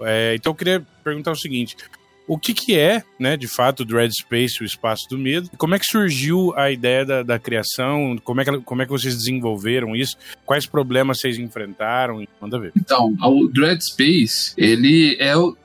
É, 0.00 0.34
então 0.34 0.52
eu 0.52 0.56
queria 0.56 0.86
perguntar 1.02 1.32
o 1.32 1.36
seguinte: 1.36 1.76
o 2.26 2.38
que, 2.38 2.54
que 2.54 2.78
é, 2.78 3.02
né, 3.18 3.36
de 3.36 3.46
fato, 3.46 3.80
o 3.80 3.84
Dread 3.84 4.12
Space, 4.12 4.62
o 4.62 4.64
Espaço 4.64 5.06
do 5.10 5.18
Medo? 5.18 5.50
Como 5.58 5.74
é 5.74 5.78
que 5.78 5.86
surgiu 5.86 6.54
a 6.56 6.70
ideia 6.70 7.04
da, 7.04 7.22
da 7.22 7.38
criação? 7.38 8.16
Como 8.24 8.40
é, 8.40 8.44
que, 8.44 8.60
como 8.60 8.82
é 8.82 8.86
que 8.86 8.92
vocês 8.92 9.14
desenvolveram 9.14 9.94
isso? 9.94 10.16
Quais 10.46 10.66
problemas 10.66 11.20
vocês 11.20 11.38
enfrentaram? 11.38 12.26
Manda 12.40 12.58
ver. 12.58 12.72
Então, 12.76 13.14
o 13.20 13.48
Dread 13.48 13.82
Space, 13.84 14.54
ele 14.56 15.16
é 15.20 15.36
o, 15.36 15.56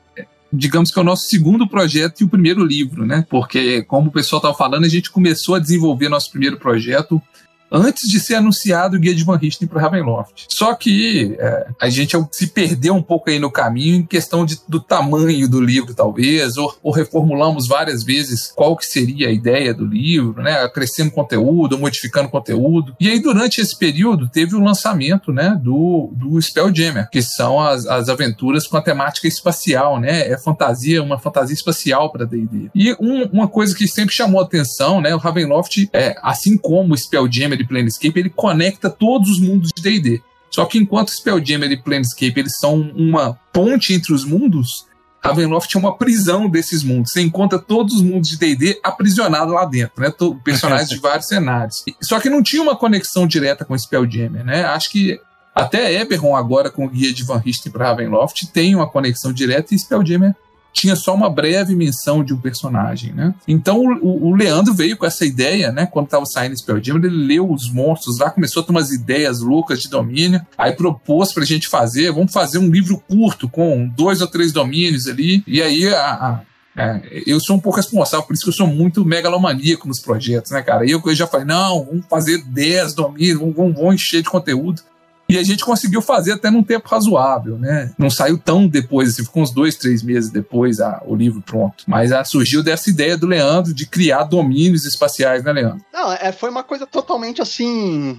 digamos 0.52 0.90
que 0.90 0.98
é 0.98 1.02
o 1.02 1.04
nosso 1.04 1.28
segundo 1.28 1.66
projeto 1.66 2.20
e 2.20 2.24
o 2.24 2.28
primeiro 2.28 2.64
livro, 2.64 3.06
né? 3.06 3.24
Porque, 3.30 3.82
como 3.84 4.08
o 4.08 4.12
pessoal 4.12 4.38
estava 4.38 4.54
falando, 4.54 4.84
a 4.84 4.88
gente 4.88 5.10
começou 5.10 5.54
a 5.54 5.58
desenvolver 5.58 6.08
nosso 6.08 6.30
primeiro 6.30 6.58
projeto 6.58 7.22
antes 7.70 8.08
de 8.08 8.18
ser 8.18 8.34
anunciado 8.34 8.96
o 8.96 9.00
Guia 9.00 9.14
de 9.14 9.24
Van 9.24 9.36
Richten 9.36 9.68
para 9.68 9.80
Ravenloft. 9.80 10.46
Só 10.48 10.74
que 10.74 11.36
é, 11.38 11.66
a 11.80 11.88
gente 11.88 12.16
se 12.32 12.48
perdeu 12.48 12.94
um 12.94 13.02
pouco 13.02 13.30
aí 13.30 13.38
no 13.38 13.50
caminho 13.50 13.96
em 13.96 14.02
questão 14.02 14.44
de, 14.44 14.58
do 14.68 14.80
tamanho 14.80 15.48
do 15.48 15.60
livro, 15.60 15.94
talvez, 15.94 16.56
ou, 16.56 16.74
ou, 16.82 16.92
reformulamos 16.92 17.68
várias 17.68 18.02
vezes 18.02 18.52
qual 18.54 18.76
que 18.76 18.84
seria 18.84 19.28
a 19.28 19.32
ideia 19.32 19.72
do 19.72 19.84
livro, 19.84 20.42
né? 20.42 20.62
Acrescendo 20.62 21.10
conteúdo, 21.10 21.78
modificando 21.78 22.28
conteúdo. 22.28 22.94
E 22.98 23.08
aí, 23.08 23.20
durante 23.20 23.60
esse 23.60 23.78
período, 23.78 24.28
teve 24.28 24.54
o 24.54 24.60
lançamento 24.60 25.32
né, 25.32 25.58
do, 25.62 26.10
do 26.12 26.40
Spelljammer, 26.40 27.08
que 27.10 27.22
são 27.22 27.60
as, 27.60 27.86
as 27.86 28.08
aventuras 28.08 28.66
com 28.66 28.76
a 28.76 28.82
temática 28.82 29.28
espacial, 29.28 30.00
né? 30.00 30.28
É 30.28 30.36
fantasia, 30.38 31.02
uma 31.02 31.18
fantasia 31.18 31.54
espacial 31.54 32.10
para 32.10 32.24
D&D. 32.24 32.70
E 32.74 32.92
um, 33.00 33.24
uma 33.32 33.48
coisa 33.48 33.74
que 33.74 33.86
sempre 33.86 34.14
chamou 34.14 34.40
a 34.40 34.44
atenção, 34.44 35.00
né? 35.00 35.14
O 35.14 35.18
Ravenloft, 35.18 35.88
é, 35.92 36.16
assim 36.22 36.56
como 36.56 36.94
o 36.94 36.96
Spelljammer 36.96 37.59
e 37.62 37.66
Planescape, 37.66 38.18
ele 38.18 38.30
conecta 38.30 38.90
todos 38.90 39.30
os 39.30 39.40
mundos 39.40 39.70
de 39.74 39.82
D&D. 39.82 40.22
Só 40.50 40.64
que 40.64 40.78
enquanto 40.78 41.10
Spelljammer 41.10 41.70
e 41.70 41.76
Planescape 41.76 42.40
eles 42.40 42.52
são 42.58 42.80
uma 42.94 43.38
ponte 43.52 43.94
entre 43.94 44.12
os 44.12 44.24
mundos, 44.24 44.86
Ravenloft 45.22 45.74
é 45.74 45.78
uma 45.78 45.96
prisão 45.96 46.48
desses 46.48 46.82
mundos. 46.82 47.12
Você 47.12 47.20
encontra 47.20 47.58
todos 47.58 47.94
os 47.94 48.02
mundos 48.02 48.30
de 48.30 48.38
D&D 48.38 48.80
aprisionados 48.82 49.54
lá 49.54 49.64
dentro, 49.64 50.02
né? 50.02 50.12
Personagens 50.42 50.88
de 50.88 50.98
vários 51.00 51.26
cenários. 51.26 51.84
Só 52.02 52.18
que 52.18 52.30
não 52.30 52.42
tinha 52.42 52.62
uma 52.62 52.76
conexão 52.76 53.26
direta 53.26 53.64
com 53.64 53.78
Spelljammer, 53.78 54.44
né? 54.44 54.64
Acho 54.64 54.90
que 54.90 55.20
até 55.54 56.00
Eberron 56.00 56.34
agora 56.34 56.70
com 56.70 56.86
o 56.86 56.88
guia 56.88 57.12
de 57.12 57.22
Van 57.22 57.38
Richten 57.38 57.70
para 57.70 57.88
Ravenloft 57.88 58.46
tem 58.52 58.74
uma 58.74 58.88
conexão 58.88 59.32
direta 59.32 59.74
e 59.74 59.78
Spelljammer 59.78 60.34
tinha 60.72 60.96
só 60.96 61.14
uma 61.14 61.28
breve 61.28 61.74
menção 61.74 62.22
de 62.22 62.32
um 62.32 62.40
personagem, 62.40 63.12
né? 63.12 63.34
Então 63.46 63.80
o, 63.80 64.28
o 64.28 64.34
Leandro 64.34 64.72
veio 64.72 64.96
com 64.96 65.06
essa 65.06 65.24
ideia, 65.24 65.72
né? 65.72 65.86
Quando 65.86 66.06
estava 66.06 66.24
saindo 66.26 66.56
Spelljammer, 66.56 67.04
ele 67.04 67.26
leu 67.26 67.50
os 67.50 67.70
monstros 67.70 68.18
lá, 68.18 68.30
começou 68.30 68.62
a 68.62 68.66
ter 68.66 68.70
umas 68.70 68.90
ideias 68.90 69.40
loucas 69.40 69.80
de 69.80 69.88
domínio, 69.88 70.40
aí 70.56 70.72
propôs 70.72 71.32
pra 71.32 71.44
gente 71.44 71.68
fazer, 71.68 72.12
vamos 72.12 72.32
fazer 72.32 72.58
um 72.58 72.70
livro 72.70 73.02
curto 73.08 73.48
com 73.48 73.88
dois 73.88 74.20
ou 74.20 74.26
três 74.26 74.52
domínios 74.52 75.06
ali, 75.06 75.42
e 75.46 75.60
aí 75.60 75.88
a, 75.88 76.12
a 76.12 76.40
é, 76.76 77.22
eu 77.26 77.40
sou 77.40 77.56
um 77.56 77.60
pouco 77.60 77.76
responsável, 77.76 78.24
por 78.24 78.32
isso 78.32 78.44
que 78.44 78.48
eu 78.48 78.54
sou 78.54 78.66
muito 78.66 79.04
megalomaníaco 79.04 79.88
nos 79.88 80.00
projetos, 80.00 80.52
né, 80.52 80.62
cara? 80.62 80.86
E 80.86 80.92
eu, 80.92 81.02
eu 81.04 81.14
já 81.14 81.26
falei, 81.26 81.46
não, 81.46 81.84
vamos 81.84 82.06
fazer 82.08 82.42
10 82.44 82.94
domínios, 82.94 83.38
vamos, 83.38 83.74
vamos 83.74 83.94
encher 83.96 84.22
de 84.22 84.30
conteúdo. 84.30 84.82
E 85.30 85.38
a 85.38 85.42
gente 85.42 85.64
conseguiu 85.64 86.02
fazer 86.02 86.32
até 86.32 86.50
num 86.50 86.62
tempo 86.62 86.88
razoável, 86.88 87.58
né? 87.58 87.92
Não 87.98 88.10
saiu 88.10 88.38
tão 88.38 88.66
depois, 88.66 89.10
assim, 89.10 89.24
ficou 89.24 89.42
uns 89.42 89.52
dois, 89.52 89.76
três 89.76 90.02
meses 90.02 90.30
depois 90.30 90.80
a, 90.80 91.02
o 91.06 91.14
livro 91.14 91.40
pronto. 91.40 91.84
Mas 91.86 92.12
a, 92.12 92.24
surgiu 92.24 92.62
dessa 92.62 92.90
ideia 92.90 93.16
do 93.16 93.26
Leandro 93.26 93.72
de 93.72 93.86
criar 93.86 94.24
domínios 94.24 94.84
espaciais, 94.84 95.44
né, 95.44 95.52
Leandro? 95.52 95.84
Não, 95.92 96.12
é, 96.12 96.32
foi 96.32 96.50
uma 96.50 96.62
coisa 96.62 96.86
totalmente 96.86 97.40
assim 97.40 98.18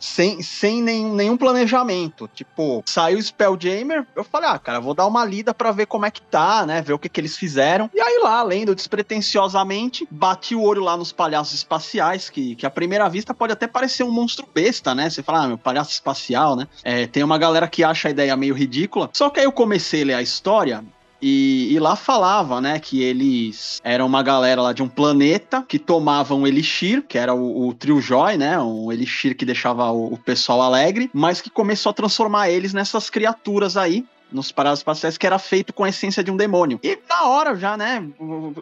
sem, 0.00 0.42
sem 0.42 0.82
nenhum, 0.82 1.14
nenhum 1.14 1.36
planejamento. 1.36 2.28
Tipo, 2.34 2.82
saiu 2.86 3.18
o 3.18 3.22
Spelljammer, 3.22 4.06
eu 4.16 4.24
falei, 4.24 4.48
ah, 4.48 4.58
cara, 4.58 4.80
vou 4.80 4.94
dar 4.94 5.06
uma 5.06 5.24
lida 5.24 5.52
para 5.52 5.70
ver 5.70 5.86
como 5.86 6.06
é 6.06 6.10
que 6.10 6.22
tá, 6.22 6.64
né? 6.66 6.80
Ver 6.80 6.94
o 6.94 6.98
que, 6.98 7.08
que 7.08 7.20
eles 7.20 7.36
fizeram. 7.36 7.90
E 7.94 8.00
aí 8.00 8.18
lá, 8.22 8.42
lendo 8.42 8.74
despretensiosamente, 8.74 10.08
bati 10.10 10.54
o 10.54 10.62
olho 10.62 10.82
lá 10.82 10.96
nos 10.96 11.12
palhaços 11.12 11.54
espaciais, 11.54 12.30
que, 12.30 12.56
que 12.56 12.66
à 12.66 12.70
primeira 12.70 13.08
vista 13.08 13.34
pode 13.34 13.52
até 13.52 13.66
parecer 13.66 14.02
um 14.02 14.10
monstro 14.10 14.48
besta, 14.52 14.94
né? 14.94 15.10
Você 15.10 15.22
fala, 15.22 15.44
ah, 15.44 15.48
meu 15.48 15.58
palhaço 15.58 15.92
espacial, 15.92 16.56
né? 16.56 16.66
É, 16.82 17.06
tem 17.06 17.22
uma 17.22 17.38
galera 17.38 17.68
que 17.68 17.84
acha 17.84 18.08
a 18.08 18.10
ideia 18.10 18.36
meio 18.36 18.54
ridícula. 18.54 19.10
Só 19.12 19.28
que 19.28 19.38
aí 19.38 19.46
eu 19.46 19.52
comecei 19.52 20.02
a 20.02 20.06
ler 20.06 20.14
a 20.14 20.22
história 20.22 20.82
e, 21.20 21.72
e, 21.72 21.78
lá 21.78 21.96
falava, 21.96 22.60
né, 22.60 22.78
que 22.78 23.02
eles 23.02 23.80
eram 23.84 24.06
uma 24.06 24.22
galera 24.22 24.62
lá 24.62 24.72
de 24.72 24.82
um 24.82 24.88
planeta 24.88 25.64
que 25.68 25.78
tomavam 25.78 26.40
um 26.40 26.46
elixir, 26.46 27.02
que 27.06 27.18
era 27.18 27.34
o, 27.34 27.68
o 27.68 27.74
Trio 27.74 28.00
Joy, 28.00 28.36
né, 28.36 28.58
um 28.58 28.90
elixir 28.90 29.36
que 29.36 29.44
deixava 29.44 29.90
o, 29.90 30.14
o 30.14 30.18
pessoal 30.18 30.62
alegre, 30.62 31.10
mas 31.12 31.40
que 31.40 31.50
começou 31.50 31.90
a 31.90 31.94
transformar 31.94 32.50
eles 32.50 32.72
nessas 32.72 33.10
criaturas 33.10 33.76
aí, 33.76 34.04
nos 34.32 34.52
paradas 34.52 34.78
espaciais 34.78 35.18
que 35.18 35.26
era 35.26 35.38
feito 35.38 35.72
com 35.72 35.84
a 35.84 35.88
essência 35.88 36.22
de 36.22 36.30
um 36.30 36.36
demônio. 36.36 36.78
E 36.82 36.98
na 37.08 37.24
hora 37.24 37.56
já, 37.56 37.76
né? 37.76 38.08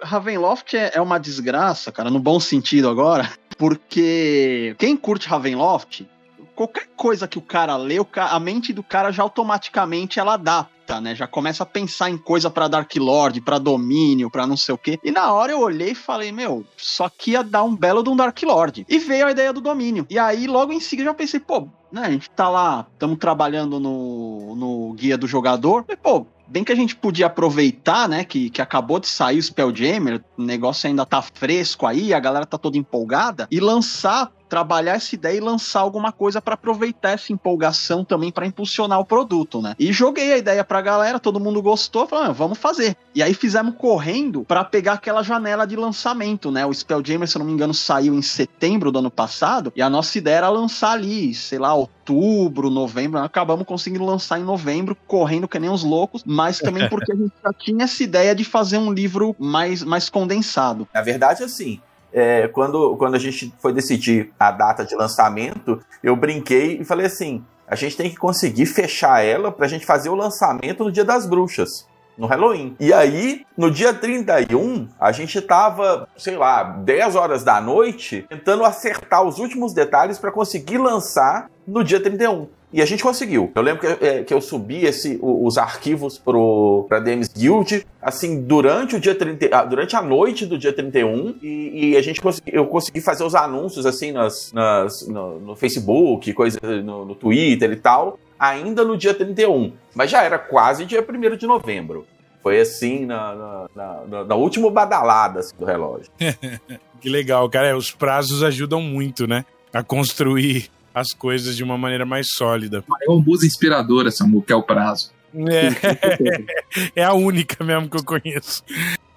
Ravenloft 0.03 0.75
é, 0.75 0.93
é 0.95 1.01
uma 1.01 1.19
desgraça, 1.19 1.93
cara, 1.93 2.11
no 2.11 2.19
bom 2.19 2.41
sentido 2.41 2.89
agora, 2.89 3.31
porque 3.59 4.75
quem 4.79 4.97
curte 4.97 5.29
Ravenloft, 5.29 6.07
qualquer 6.55 6.89
coisa 6.97 7.29
que 7.29 7.39
o 7.39 7.43
cara 7.43 7.77
lê, 7.77 7.97
a 8.17 8.41
mente 8.41 8.73
do 8.73 8.83
cara 8.83 9.13
já 9.13 9.23
automaticamente 9.23 10.19
ela 10.19 10.37
dá 10.37 10.67
né? 11.01 11.15
Já 11.15 11.27
começa 11.27 11.63
a 11.63 11.67
pensar 11.67 12.11
em 12.11 12.17
coisa 12.17 12.51
para 12.51 12.69
Dark 12.69 12.95
Lord, 12.97 13.41
para 13.41 13.59
domínio, 13.59 14.31
para 14.31 14.47
não 14.47 14.57
sei 14.57 14.75
o 14.75 14.79
quê. 14.79 14.99
E 15.05 15.11
na 15.11 15.33
hora 15.33 15.53
eu 15.53 15.61
olhei 15.61 15.91
e 15.91 15.95
falei, 15.95 16.33
meu, 16.33 16.65
só 16.77 17.09
que 17.09 17.33
ia 17.33 17.45
dar 17.45 17.63
um 17.63 17.77
belo 17.77 18.03
de 18.03 18.09
um 18.09 18.17
Dark 18.17 18.43
Lord. 18.43 18.87
E 18.89 18.99
veio 18.99 19.27
a 19.27 19.31
ideia 19.31 19.53
do 19.53 19.61
domínio. 19.61 20.07
E 20.09 20.19
aí 20.19 20.47
logo 20.47 20.73
em 20.73 20.81
seguida 20.81 21.09
eu 21.09 21.13
já 21.13 21.19
pensei, 21.19 21.41
pô, 21.41 21.69
né, 21.93 22.03
a 22.03 22.11
gente 22.11 22.31
tá 22.31 22.49
lá, 22.49 22.87
estamos 22.93 23.19
trabalhando 23.19 23.79
no, 23.79 24.57
no 24.57 24.93
guia 24.95 25.19
do 25.19 25.27
jogador. 25.27 25.85
E, 25.89 25.97
pô, 25.97 26.27
bem 26.47 26.65
que 26.65 26.73
a 26.73 26.77
gente 26.77 26.97
podia 26.97 27.27
aproveitar, 27.27 28.09
né, 28.09 28.25
que, 28.25 28.51
que 28.51 28.63
acabou 28.63 28.99
de 28.99 29.07
sair 29.07 29.39
o 29.39 29.43
Spelljammer, 29.43 30.23
o 30.37 30.43
negócio 30.43 30.89
ainda 30.89 31.05
tá 31.05 31.21
fresco 31.23 31.87
aí, 31.87 32.15
a 32.15 32.21
galera 32.21 32.47
tá 32.47 32.59
toda 32.59 32.79
empolgada, 32.79 33.47
e 33.51 33.61
lançar 33.61 34.33
trabalhar 34.49 34.95
essa 34.95 35.15
ideia 35.15 35.37
e 35.37 35.41
lançar 35.41 35.81
alguma 35.81 36.11
coisa 36.11 36.41
para 36.41 36.55
aproveitar 36.55 37.11
essa 37.11 37.33
empolgação 37.33 38.05
também 38.05 38.33
para 38.33 38.47
impulsionar 38.47 38.99
o 38.99 39.05
produto, 39.05 39.61
né? 39.61 39.75
E 39.79 39.93
joguei 39.93 40.33
a 40.33 40.39
ideia 40.39 40.65
pra 40.65 40.81
galera, 40.81 41.21
todo 41.21 41.41
mundo 41.41 41.63
gostou, 41.63 42.07
falou, 42.07 42.25
ah, 42.27 42.33
vamos 42.33 42.59
fazer. 42.59 42.97
E 43.15 43.23
aí 43.23 43.35
fizemos 43.35 43.75
correndo 43.77 44.45
para 44.45 44.65
pegar 44.65 44.95
aquela 44.95 45.23
janela 45.23 45.67
de 45.67 45.77
lançamento, 45.77 46.51
né? 46.51 46.65
O 46.65 46.73
Spelljammer, 46.73 47.29
se 47.29 47.37
eu 47.37 47.41
não 47.41 47.47
me 47.47 47.53
engano, 47.53 47.75
saiu 47.75 48.15
em 48.15 48.23
setembro 48.23 48.91
do 48.91 48.99
ano 48.99 49.11
passado, 49.11 49.73
e 49.77 49.83
a 49.83 49.91
nossa 49.91 50.17
ideia 50.19 50.37
era 50.37 50.49
lançar 50.49 50.93
ali, 50.93 51.35
sei 51.35 51.59
lá, 51.59 51.75
outubro, 51.75 52.71
novembro, 52.71 53.19
acabamos 53.19 53.67
conseguindo 53.67 54.05
lançar 54.05 54.39
em 54.39 54.45
novembro, 54.45 54.97
correndo 55.07 55.49
que 55.49 55.59
nem 55.59 55.69
uns 55.69 55.85
loucos, 55.85 56.23
mas 56.25 56.59
também 56.59 56.89
porque 56.89 57.13
a 57.13 57.17
gente 57.17 57.33
já 57.45 57.53
tinha 57.53 57.85
essa 57.85 58.03
ideia 58.03 58.35
de 58.35 58.45
fazer 58.45 58.79
um 58.79 58.93
livro 58.93 59.37
mais, 59.39 59.83
mais 59.83 60.09
condensado. 60.09 60.89
Na 60.95 61.03
verdade, 61.03 61.43
assim, 61.43 61.81
é, 62.13 62.49
quando, 62.49 62.97
quando 62.97 63.15
a 63.15 63.19
gente 63.19 63.53
foi 63.59 63.73
decidir 63.73 64.33
a 64.39 64.51
data 64.51 64.85
de 64.85 64.95
lançamento, 64.95 65.81
eu 66.03 66.17
brinquei 66.17 66.79
e 66.81 66.85
falei 66.85 67.07
assim: 67.07 67.45
a 67.67 67.77
gente 67.77 67.97
tem 67.97 68.11
que 68.11 68.17
conseguir 68.17 68.67
fechar 68.67 69.25
ela 69.25 69.53
pra 69.53 69.69
gente 69.69 69.85
fazer 69.85 70.09
o 70.09 70.15
lançamento 70.15 70.85
no 70.85 70.93
Dia 70.93 71.05
das 71.05 71.27
Bruxas. 71.27 71.87
No 72.17 72.27
Halloween. 72.27 72.75
E 72.81 72.93
aí, 72.93 73.47
no 73.57 73.71
dia 73.71 73.95
31, 73.95 74.89
a 74.99 75.13
gente 75.13 75.41
tava, 75.41 76.09
sei 76.17 76.37
lá, 76.37 76.65
10 76.65 77.15
horas 77.15 77.45
da 77.45 77.61
noite, 77.61 78.27
tentando 78.29 78.65
acertar 78.65 79.23
os 79.23 79.39
últimos 79.39 79.73
detalhes 79.73 80.19
para 80.19 80.33
conseguir 80.33 80.79
lançar 80.79 81.49
no 81.65 81.85
dia 81.85 82.01
31. 82.01 82.49
E 82.73 82.83
a 82.83 82.85
gente 82.85 83.03
conseguiu. 83.03 83.51
Eu 83.55 83.63
lembro 83.63 83.81
que, 83.81 84.05
é, 84.05 84.23
que 84.23 84.33
eu 84.33 84.41
subi 84.41 84.85
esse, 84.85 85.19
os 85.23 85.57
arquivos 85.57 86.19
pro, 86.19 86.85
pra 86.89 87.01
DMs 87.01 87.31
Guild, 87.35 87.87
assim, 88.01 88.43
durante 88.43 88.97
o 88.97 89.01
dia 89.01 89.15
30, 89.15 89.49
ah, 89.51 89.65
durante 89.65 89.97
a 89.97 90.03
noite 90.03 90.45
do 90.45 90.59
dia 90.59 90.73
31, 90.73 91.37
e, 91.43 91.93
e 91.93 91.97
a 91.97 92.03
gente 92.03 92.21
consegui, 92.21 92.51
eu 92.55 92.67
consegui 92.67 93.01
fazer 93.01 93.25
os 93.25 93.35
anúncios, 93.35 93.87
assim, 93.87 94.13
nas, 94.13 94.53
nas 94.53 95.07
no, 95.09 95.41
no, 95.41 95.57
Facebook, 95.57 96.31
coisa, 96.35 96.59
no, 96.61 97.07
no 97.07 97.15
Twitter 97.15 97.73
e 97.73 97.77
tal, 97.77 98.19
ainda 98.39 98.85
no 98.85 98.99
dia 98.99 99.15
31. 99.15 99.73
Mas 99.95 100.11
já 100.11 100.23
era 100.23 100.39
quase 100.39 100.85
dia 100.85 101.03
1 101.03 101.37
de 101.37 101.47
novembro. 101.47 102.07
Foi 102.43 102.61
assim, 102.61 103.07
na, 103.07 103.35
na, 103.35 104.01
na, 104.07 104.25
na 104.25 104.35
última 104.35 104.71
badalada 104.71 105.41
assim, 105.41 105.57
do 105.59 105.65
relógio. 105.65 106.11
que 107.01 107.09
legal, 107.09 107.49
cara. 107.49 107.69
É, 107.69 107.75
os 107.75 107.91
prazos 107.91 108.43
ajudam 108.43 108.81
muito, 108.81 109.27
né? 109.27 109.45
A 109.73 109.83
construir 109.83 110.71
as 110.99 111.09
coisas 111.09 111.57
de 111.57 111.65
uma 111.65 111.79
maneira 111.79 112.05
mais 112.05 112.29
sólida. 112.31 112.85
É 113.03 113.11
uma 113.11 113.23
musa 113.23 113.47
inspiradora, 113.47 114.11
Samu, 114.11 114.43
que 114.43 114.53
é 114.53 114.57
o 114.57 114.63
prazo. 114.63 115.13
É, 115.35 116.93
é 117.03 117.05
a 117.05 117.13
única 117.13 117.63
mesmo 117.63 117.89
que 117.89 117.97
eu 117.97 118.05
conheço. 118.05 118.63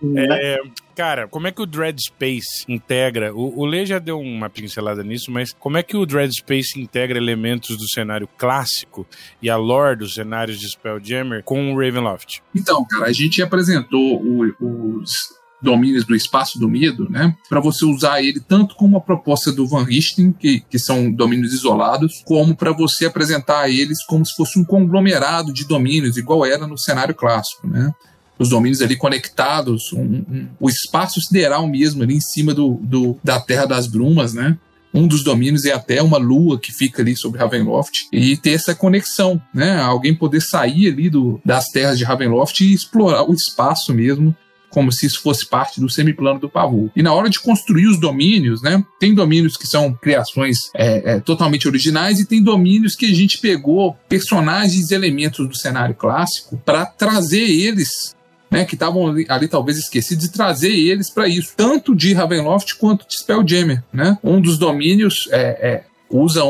Né? 0.01 0.25
É, 0.29 0.57
cara, 0.95 1.27
como 1.27 1.47
é 1.47 1.51
que 1.51 1.61
o 1.61 1.65
Dread 1.65 1.97
Space 2.01 2.65
integra? 2.67 3.33
O, 3.33 3.59
o 3.59 3.65
Lê 3.65 3.85
já 3.85 3.99
deu 3.99 4.19
uma 4.19 4.49
pincelada 4.49 5.03
nisso, 5.03 5.31
mas 5.31 5.53
como 5.53 5.77
é 5.77 5.83
que 5.83 5.95
o 5.95 6.05
Dread 6.05 6.33
Space 6.33 6.79
integra 6.79 7.17
elementos 7.17 7.77
do 7.77 7.87
cenário 7.89 8.27
clássico 8.37 9.05
e 9.41 9.49
a 9.49 9.55
lore 9.55 9.97
dos 9.97 10.15
cenários 10.15 10.59
de 10.59 10.67
Spelljammer 10.67 11.43
com 11.43 11.71
o 11.71 11.79
Ravenloft? 11.79 12.41
Então, 12.55 12.85
cara, 12.85 13.05
a 13.05 13.13
gente 13.13 13.41
apresentou 13.41 14.21
o, 14.21 14.99
os 14.99 15.40
domínios 15.61 16.05
do 16.05 16.15
espaço 16.15 16.59
do 16.59 16.67
medo, 16.67 17.09
né? 17.09 17.35
Para 17.47 17.59
você 17.59 17.85
usar 17.85 18.21
ele 18.21 18.39
tanto 18.39 18.75
como 18.75 18.97
a 18.97 19.01
proposta 19.01 19.51
do 19.51 19.67
Van 19.67 19.83
Richten, 19.83 20.31
que, 20.31 20.61
que 20.61 20.79
são 20.79 21.11
domínios 21.11 21.53
isolados, 21.53 22.23
como 22.25 22.55
para 22.55 22.71
você 22.71 23.05
apresentar 23.05 23.69
eles 23.69 24.03
como 24.05 24.25
se 24.25 24.35
fosse 24.35 24.59
um 24.59 24.65
conglomerado 24.65 25.53
de 25.53 25.65
domínios, 25.65 26.17
igual 26.17 26.45
era 26.45 26.65
no 26.65 26.77
cenário 26.77 27.13
clássico, 27.13 27.67
né? 27.67 27.91
Os 28.39 28.49
domínios 28.49 28.81
ali 28.81 28.95
conectados, 28.95 29.93
um, 29.93 30.01
um, 30.01 30.47
o 30.59 30.67
espaço 30.67 31.21
sideral 31.21 31.67
mesmo 31.67 32.01
ali 32.01 32.15
em 32.15 32.21
cima 32.21 32.55
do, 32.55 32.79
do, 32.81 33.17
da 33.23 33.39
Terra 33.39 33.67
das 33.67 33.85
Brumas, 33.85 34.33
né? 34.33 34.57
Um 34.93 35.07
dos 35.07 35.23
domínios 35.23 35.63
é 35.63 35.71
até 35.71 36.01
uma 36.01 36.17
lua 36.17 36.59
que 36.59 36.73
fica 36.73 37.01
ali 37.01 37.15
sobre 37.15 37.39
Ravenloft 37.39 38.09
e 38.11 38.35
ter 38.35 38.51
essa 38.51 38.75
conexão, 38.75 39.41
né? 39.53 39.79
Alguém 39.79 40.13
poder 40.13 40.41
sair 40.41 40.91
ali 40.91 41.09
do, 41.09 41.39
das 41.45 41.65
terras 41.67 41.97
de 41.97 42.03
Ravenloft 42.03 42.59
e 42.61 42.73
explorar 42.73 43.23
o 43.23 43.33
espaço 43.33 43.93
mesmo 43.93 44.35
como 44.71 44.91
se 44.91 45.05
isso 45.05 45.21
fosse 45.21 45.47
parte 45.47 45.79
do 45.79 45.89
semiplano 45.89 46.39
do 46.39 46.49
pavô. 46.49 46.89
E 46.95 47.03
na 47.03 47.13
hora 47.13 47.29
de 47.29 47.39
construir 47.39 47.87
os 47.87 47.99
domínios, 47.99 48.61
né, 48.61 48.83
tem 48.99 49.13
domínios 49.13 49.57
que 49.57 49.67
são 49.67 49.93
criações 49.93 50.57
é, 50.75 51.13
é, 51.13 51.19
totalmente 51.19 51.67
originais 51.67 52.19
e 52.19 52.25
tem 52.25 52.41
domínios 52.41 52.95
que 52.95 53.05
a 53.05 53.13
gente 53.13 53.37
pegou 53.37 53.95
personagens 54.07 54.89
e 54.89 54.93
elementos 54.93 55.47
do 55.47 55.55
cenário 55.55 55.95
clássico 55.95 56.57
para 56.65 56.85
trazer 56.85 57.49
eles 57.49 58.15
né, 58.51 58.65
que 58.65 58.75
estavam 58.75 59.07
ali, 59.07 59.25
ali, 59.29 59.47
talvez 59.47 59.77
esquecidos, 59.77 60.25
e 60.25 60.31
trazer 60.31 60.73
eles 60.73 61.09
para 61.09 61.25
isso, 61.27 61.53
tanto 61.55 61.95
de 61.95 62.13
Ravenloft 62.13 62.75
quanto 62.75 63.07
de 63.07 63.15
Spelljammer. 63.15 63.81
Né? 63.93 64.17
Um 64.21 64.41
dos 64.41 64.57
domínios 64.57 65.29
é, 65.31 65.39
é, 65.41 65.83
usa 66.11 66.41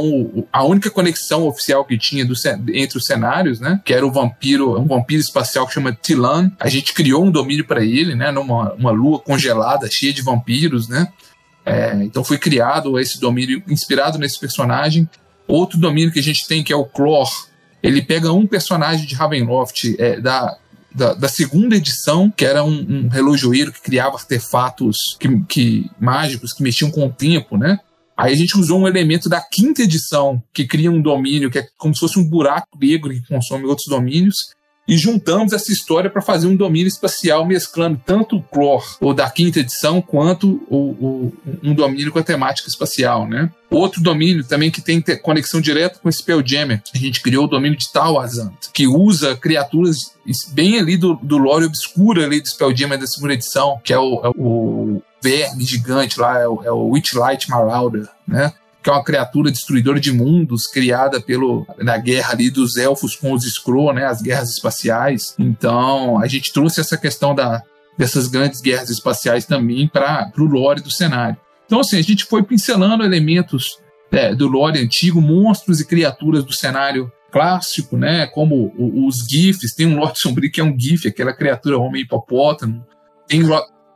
a 0.52 0.64
única 0.64 0.90
conexão 0.90 1.48
oficial 1.48 1.86
que 1.86 1.98
tinha 1.98 2.26
do, 2.26 2.34
entre 2.74 2.98
os 2.98 3.06
cenários, 3.06 3.60
né? 3.60 3.80
Que 3.86 3.94
era 3.94 4.06
o 4.06 4.12
vampiro, 4.12 4.80
um 4.80 4.88
vampiro 4.88 5.22
espacial 5.22 5.68
que 5.68 5.74
chama 5.74 5.98
Tilan. 6.02 6.52
A 6.60 6.68
gente 6.68 6.94
criou 6.94 7.24
um 7.24 7.32
domínio 7.32 7.66
para 7.66 7.84
ele, 7.84 8.16
né? 8.16 8.32
Numa 8.32 8.74
uma 8.74 8.92
lua 8.92 9.20
congelada, 9.20 9.90
cheia 9.90 10.12
de 10.12 10.22
vampiros, 10.22 10.88
né? 10.88 11.08
É, 11.66 11.94
então 12.04 12.24
foi 12.24 12.38
criado 12.38 13.00
esse 13.00 13.20
domínio 13.20 13.62
inspirado 13.68 14.18
nesse 14.18 14.40
personagem. 14.40 15.08
Outro 15.48 15.78
domínio 15.78 16.12
que 16.12 16.20
a 16.20 16.24
gente 16.24 16.48
tem 16.48 16.64
que 16.64 16.74
é 16.74 16.76
o 16.76 16.86
Clor. 16.86 17.30
Ele 17.84 18.02
pega 18.02 18.32
um 18.32 18.48
personagem 18.48 19.06
de 19.06 19.16
Ravenloft, 19.16 19.96
é, 20.00 20.20
da, 20.20 20.56
da, 20.94 21.14
da, 21.14 21.28
segunda 21.28 21.76
edição, 21.76 22.32
que 22.32 22.46
era 22.46 22.64
um, 22.64 22.86
um 22.90 23.08
relojoeiro 23.08 23.72
que 23.72 23.82
criava 23.82 24.16
artefatos 24.16 24.98
que, 25.20 25.42
que, 25.48 25.92
mágicos 26.00 26.54
que 26.54 26.62
mexiam 26.62 26.92
com 26.92 27.06
o 27.06 27.12
tempo, 27.12 27.58
né? 27.58 27.80
Aí 28.22 28.34
a 28.34 28.38
gente 28.38 28.56
usou 28.56 28.80
um 28.80 28.88
elemento 28.88 29.28
da 29.28 29.42
quinta 29.42 29.82
edição, 29.82 30.44
que 30.54 30.68
cria 30.68 30.92
um 30.92 31.02
domínio, 31.02 31.50
que 31.50 31.58
é 31.58 31.68
como 31.76 31.92
se 31.96 32.02
fosse 32.02 32.20
um 32.20 32.24
buraco 32.24 32.78
negro 32.80 33.12
que 33.12 33.28
consome 33.28 33.66
outros 33.66 33.88
domínios, 33.88 34.36
e 34.88 34.96
juntamos 34.96 35.54
essa 35.54 35.72
história 35.72 36.08
para 36.08 36.22
fazer 36.22 36.48
um 36.48 36.56
domínio 36.56 36.88
espacial 36.88 37.46
mesclando 37.46 38.00
tanto 38.06 38.36
o 38.36 38.44
Clore, 38.44 38.86
o 39.00 39.12
da 39.12 39.28
quinta 39.30 39.60
edição, 39.60 40.02
quanto 40.02 40.62
o, 40.70 40.78
o, 40.78 41.34
um 41.64 41.74
domínio 41.74 42.12
com 42.12 42.20
a 42.20 42.24
temática 42.24 42.70
espacial, 42.70 43.28
né? 43.28 43.50
Outro 43.72 44.04
domínio 44.04 44.44
também 44.44 44.70
que 44.70 44.82
tem 44.82 45.02
conexão 45.22 45.60
direta 45.60 45.98
com 46.00 46.12
Spelljammer, 46.12 46.84
a 46.94 46.98
gente 46.98 47.22
criou 47.22 47.46
o 47.46 47.48
domínio 47.48 47.78
de 47.78 47.92
Talazant, 47.92 48.54
que 48.72 48.86
usa 48.86 49.36
criaturas 49.36 49.98
bem 50.50 50.78
ali 50.78 50.96
do, 50.96 51.16
do 51.16 51.38
lore 51.38 51.66
obscuro 51.66 52.24
ali 52.24 52.40
do 52.40 52.48
Spelljammer 52.48 53.00
da 53.00 53.08
segunda 53.08 53.34
edição, 53.34 53.80
que 53.84 53.94
é 53.94 54.00
o, 54.00 54.22
é 54.26 54.30
o 54.36 55.02
verme 55.22 55.64
gigante 55.64 56.20
lá, 56.20 56.40
é 56.40 56.48
o, 56.48 56.64
é 56.64 56.72
o 56.72 56.90
Witchlight 56.90 57.50
Marauder, 57.50 58.08
né? 58.28 58.54
que 58.84 58.90
é 58.90 58.94
uma 58.94 59.04
criatura 59.04 59.52
destruidora 59.52 60.00
de 60.00 60.12
mundos 60.12 60.66
criada 60.66 61.22
pelo 61.22 61.66
na 61.78 61.98
guerra 61.98 62.34
ali 62.34 62.50
dos 62.50 62.78
elfos 62.78 63.16
com 63.16 63.32
os 63.34 63.46
Skrull, 63.46 63.94
né, 63.94 64.06
as 64.06 64.22
guerras 64.22 64.50
espaciais. 64.50 65.36
Então, 65.38 66.20
a 66.20 66.28
gente 66.28 66.52
trouxe 66.52 66.82
essa 66.82 66.98
questão 66.98 67.36
da, 67.36 67.62
dessas 67.98 68.28
grandes 68.28 68.60
guerras 68.60 68.90
espaciais 68.90 69.46
também 69.46 69.88
para 69.88 70.32
o 70.38 70.44
lore 70.44 70.82
do 70.82 70.90
cenário. 70.90 71.38
Então, 71.66 71.80
assim, 71.80 71.98
a 71.98 72.02
gente 72.02 72.26
foi 72.26 72.44
pincelando 72.44 73.04
elementos 73.04 73.78
é, 74.12 74.34
do 74.34 74.48
lore 74.48 74.80
antigo, 74.80 75.22
monstros 75.22 75.80
e 75.80 75.86
criaturas 75.86 76.44
do 76.44 76.52
cenário 76.52 77.12
clássico, 77.32 77.96
né, 77.96 78.28
como 78.28 78.74
os 78.78 79.16
GIFs, 79.30 79.74
tem 79.74 79.88
um 79.88 79.98
Lorde 79.98 80.20
Sombrio 80.20 80.52
que 80.52 80.60
é 80.60 80.64
um 80.64 80.78
GIF, 80.78 81.08
aquela 81.08 81.34
criatura 81.34 81.78
homem 81.78 82.02
hipopótamo, 82.02 82.86
tem, 83.26 83.42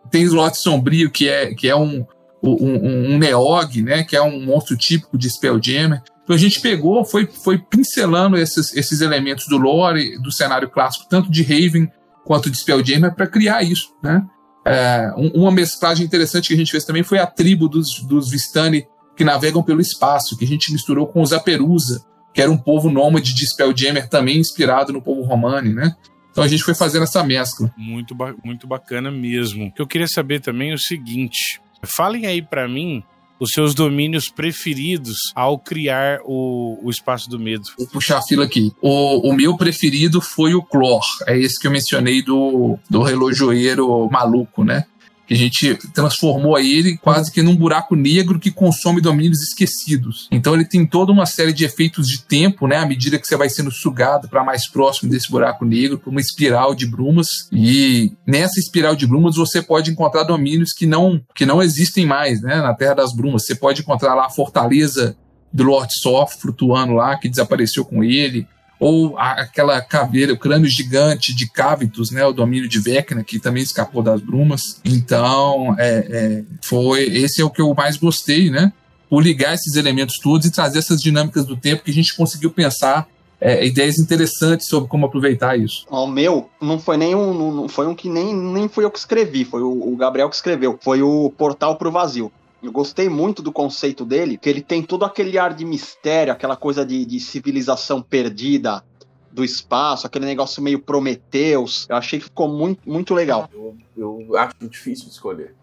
tem 0.09 0.27
Lorde 0.27 0.57
Sombrio 0.57 1.09
que 1.09 1.27
é, 1.27 1.53
que 1.53 1.67
é 1.67 1.75
um, 1.75 2.05
um, 2.41 3.13
um 3.13 3.17
Neog, 3.17 3.81
né, 3.81 4.03
que 4.03 4.15
é 4.15 4.21
um 4.21 4.43
monstro 4.43 4.77
típico 4.77 5.17
de 5.17 5.29
Spelljammer. 5.29 6.01
Então 6.23 6.35
a 6.35 6.39
gente 6.39 6.59
pegou, 6.59 7.05
foi, 7.05 7.27
foi 7.27 7.57
pincelando 7.57 8.37
esses, 8.37 8.75
esses 8.75 9.01
elementos 9.01 9.47
do 9.47 9.57
lore, 9.57 10.19
do 10.21 10.31
cenário 10.31 10.69
clássico, 10.69 11.05
tanto 11.09 11.29
de 11.29 11.43
Raven 11.43 11.89
quanto 12.25 12.49
de 12.49 12.57
Spelljammer, 12.57 13.13
para 13.13 13.27
criar 13.27 13.61
isso, 13.61 13.89
né? 14.03 14.23
É, 14.67 15.11
uma 15.15 15.51
mesclagem 15.51 16.03
interessante 16.03 16.47
que 16.47 16.55
a 16.55 16.57
gente 16.57 16.71
fez 16.71 16.83
também 16.83 17.03
foi 17.03 17.19
a 17.19 17.27
tribo 17.27 17.69
dos, 17.69 18.01
dos 18.01 18.31
Vistani 18.31 18.87
que 19.15 19.23
navegam 19.23 19.61
pelo 19.61 19.79
espaço, 19.79 20.35
que 20.35 20.43
a 20.43 20.47
gente 20.47 20.73
misturou 20.73 21.05
com 21.05 21.21
os 21.21 21.31
Aperusa, 21.31 22.03
que 22.33 22.41
era 22.41 22.51
um 22.51 22.57
povo 22.57 22.89
nômade 22.89 23.33
de 23.33 23.45
Spelljammer 23.45 24.09
também 24.09 24.39
inspirado 24.39 24.91
no 24.91 25.01
povo 25.01 25.21
romani, 25.21 25.71
né? 25.71 25.95
Então 26.35 26.43
a 26.43 26.49
gente 26.49 26.63
foi 26.63 26.75
fazendo 26.75 27.03
essa 27.03 27.23
mescla. 27.23 27.73
Muito, 27.77 28.13
ba 28.13 28.35
muito 28.43 28.67
bacana 28.67 29.09
mesmo. 29.09 29.71
Eu 29.79 29.87
queria 29.87 30.05
saber 30.05 30.41
também 30.41 30.73
o 30.73 30.77
seguinte: 30.77 31.61
Falem 31.95 32.25
aí 32.25 32.41
para 32.41 32.67
mim 32.67 33.01
os 33.39 33.51
seus 33.51 33.73
domínios 33.73 34.27
preferidos 34.27 35.15
ao 35.33 35.57
criar 35.57 36.19
o, 36.25 36.77
o 36.83 36.89
Espaço 36.89 37.29
do 37.29 37.39
Medo. 37.39 37.63
Vou 37.77 37.87
puxar 37.87 38.17
a 38.17 38.21
fila 38.21 38.43
aqui. 38.43 38.73
O, 38.81 39.29
o 39.29 39.33
meu 39.33 39.55
preferido 39.55 40.19
foi 40.19 40.53
o 40.53 40.61
Clor. 40.61 41.05
É 41.25 41.39
esse 41.39 41.57
que 41.57 41.67
eu 41.67 41.71
mencionei 41.71 42.21
do, 42.21 42.77
do 42.89 43.01
relojoeiro 43.01 44.09
maluco, 44.11 44.65
né? 44.65 44.83
Que 45.27 45.33
a 45.33 45.37
gente 45.37 45.75
transformou 45.93 46.57
ele 46.59 46.97
quase 46.97 47.31
que 47.31 47.41
num 47.41 47.55
buraco 47.55 47.95
negro 47.95 48.39
que 48.39 48.51
consome 48.51 49.01
domínios 49.01 49.41
esquecidos. 49.41 50.27
Então 50.31 50.53
ele 50.53 50.65
tem 50.65 50.85
toda 50.85 51.11
uma 51.11 51.25
série 51.25 51.53
de 51.53 51.65
efeitos 51.65 52.07
de 52.07 52.23
tempo, 52.23 52.67
né, 52.67 52.77
à 52.77 52.85
medida 52.85 53.17
que 53.17 53.27
você 53.27 53.35
vai 53.35 53.49
sendo 53.49 53.71
sugado 53.71 54.29
para 54.29 54.43
mais 54.43 54.67
próximo 54.67 55.09
desse 55.09 55.29
buraco 55.29 55.65
negro, 55.65 55.97
por 55.97 56.11
uma 56.11 56.21
espiral 56.21 56.75
de 56.75 56.85
brumas. 56.85 57.27
E 57.51 58.11
nessa 58.25 58.59
espiral 58.59 58.95
de 58.95 59.07
brumas 59.07 59.35
você 59.35 59.61
pode 59.61 59.91
encontrar 59.91 60.23
domínios 60.23 60.71
que 60.73 60.85
não 60.85 61.21
que 61.33 61.45
não 61.45 61.61
existem 61.61 62.05
mais, 62.05 62.41
né, 62.41 62.57
na 62.57 62.73
Terra 62.73 62.95
das 62.95 63.13
Brumas. 63.13 63.45
Você 63.45 63.55
pode 63.55 63.81
encontrar 63.81 64.13
lá 64.13 64.25
a 64.27 64.29
fortaleza 64.29 65.15
do 65.51 65.63
Lord 65.63 65.93
Soft 65.93 66.39
flutuando 66.39 66.93
lá, 66.93 67.17
que 67.17 67.29
desapareceu 67.29 67.85
com 67.85 68.03
ele 68.03 68.47
ou 68.79 69.17
aquela 69.17 69.81
caveira, 69.81 70.33
o 70.33 70.37
crânio 70.37 70.69
gigante 70.69 71.33
de 71.33 71.49
Cavitus, 71.49 72.11
né, 72.11 72.25
o 72.25 72.33
domínio 72.33 72.67
de 72.67 72.79
Vecna, 72.79 73.23
que 73.23 73.39
também 73.39 73.63
escapou 73.63 74.03
das 74.03 74.21
brumas. 74.21 74.81
Então, 74.83 75.75
é, 75.77 76.07
é, 76.09 76.43
foi 76.61 77.03
esse 77.03 77.41
é 77.41 77.45
o 77.45 77.49
que 77.49 77.61
eu 77.61 77.73
mais 77.73 77.97
gostei, 77.97 78.49
né? 78.49 78.73
Por 79.09 79.23
ligar 79.23 79.53
esses 79.53 79.75
elementos 79.75 80.17
todos 80.19 80.45
e 80.45 80.51
trazer 80.51 80.79
essas 80.79 81.01
dinâmicas 81.01 81.45
do 81.45 81.55
tempo 81.55 81.83
que 81.83 81.91
a 81.91 81.93
gente 81.93 82.15
conseguiu 82.15 82.51
pensar 82.51 83.07
é, 83.39 83.65
ideias 83.65 83.99
interessantes 83.99 84.67
sobre 84.67 84.89
como 84.89 85.05
aproveitar 85.05 85.57
isso. 85.57 85.85
O 85.89 86.07
meu 86.07 86.49
não 86.61 86.79
foi 86.79 86.97
nem 86.97 87.13
um, 87.15 87.53
não 87.53 87.69
foi 87.69 87.87
um 87.87 87.95
que 87.95 88.09
nem, 88.09 88.33
nem 88.33 88.67
fui 88.67 88.83
eu 88.83 88.91
que 88.91 88.97
escrevi, 88.97 89.45
foi 89.45 89.61
o, 89.61 89.93
o 89.93 89.95
Gabriel 89.95 90.29
que 90.29 90.35
escreveu. 90.35 90.79
Foi 90.81 91.01
o 91.01 91.31
Portal 91.37 91.75
pro 91.75 91.91
Vazio. 91.91 92.31
Eu 92.63 92.71
gostei 92.71 93.09
muito 93.09 93.41
do 93.41 93.51
conceito 93.51 94.05
dele, 94.05 94.37
que 94.37 94.49
ele 94.49 94.61
tem 94.61 94.81
todo 94.81 95.05
aquele 95.05 95.37
ar 95.37 95.53
de 95.53 95.63
mistério, 95.63 96.33
aquela 96.33 96.55
coisa 96.55 96.85
de, 96.85 97.05
de 97.05 97.19
civilização 97.19 98.01
perdida 98.01 98.83
do 99.31 99.43
espaço, 99.43 100.07
aquele 100.07 100.25
negócio 100.25 100.63
meio 100.63 100.79
Prometeus. 100.79 101.85
Eu 101.89 101.97
achei 101.97 102.19
que 102.19 102.25
ficou 102.25 102.47
muito, 102.47 102.89
muito 102.89 103.13
legal. 103.13 103.49
Eu, 103.53 103.75
eu 103.97 104.37
acho 104.37 104.55
difícil 104.61 105.09
escolher. 105.09 105.53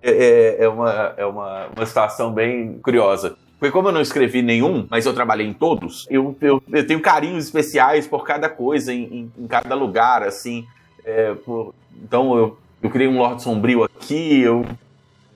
É, 0.00 0.10
é, 0.10 0.64
é, 0.64 0.68
uma, 0.68 1.14
é 1.16 1.26
uma, 1.26 1.66
uma 1.74 1.86
situação 1.86 2.32
bem 2.32 2.78
curiosa. 2.78 3.36
Porque 3.58 3.72
como 3.72 3.88
eu 3.88 3.92
não 3.92 4.00
escrevi 4.00 4.42
nenhum, 4.42 4.86
mas 4.90 5.06
eu 5.06 5.14
trabalhei 5.14 5.46
em 5.46 5.52
todos, 5.52 6.06
eu, 6.10 6.36
eu, 6.40 6.62
eu 6.70 6.86
tenho 6.86 7.00
carinhos 7.00 7.46
especiais 7.46 8.06
por 8.06 8.24
cada 8.24 8.48
coisa, 8.48 8.92
em, 8.92 9.02
em, 9.04 9.32
em 9.38 9.46
cada 9.46 9.74
lugar, 9.74 10.22
assim. 10.22 10.66
É, 11.04 11.34
por, 11.34 11.74
então 12.02 12.36
eu, 12.36 12.58
eu 12.82 12.90
criei 12.90 13.08
um 13.08 13.18
Lorde 13.18 13.42
Sombrio 13.42 13.82
aqui, 13.82 14.40
eu 14.40 14.64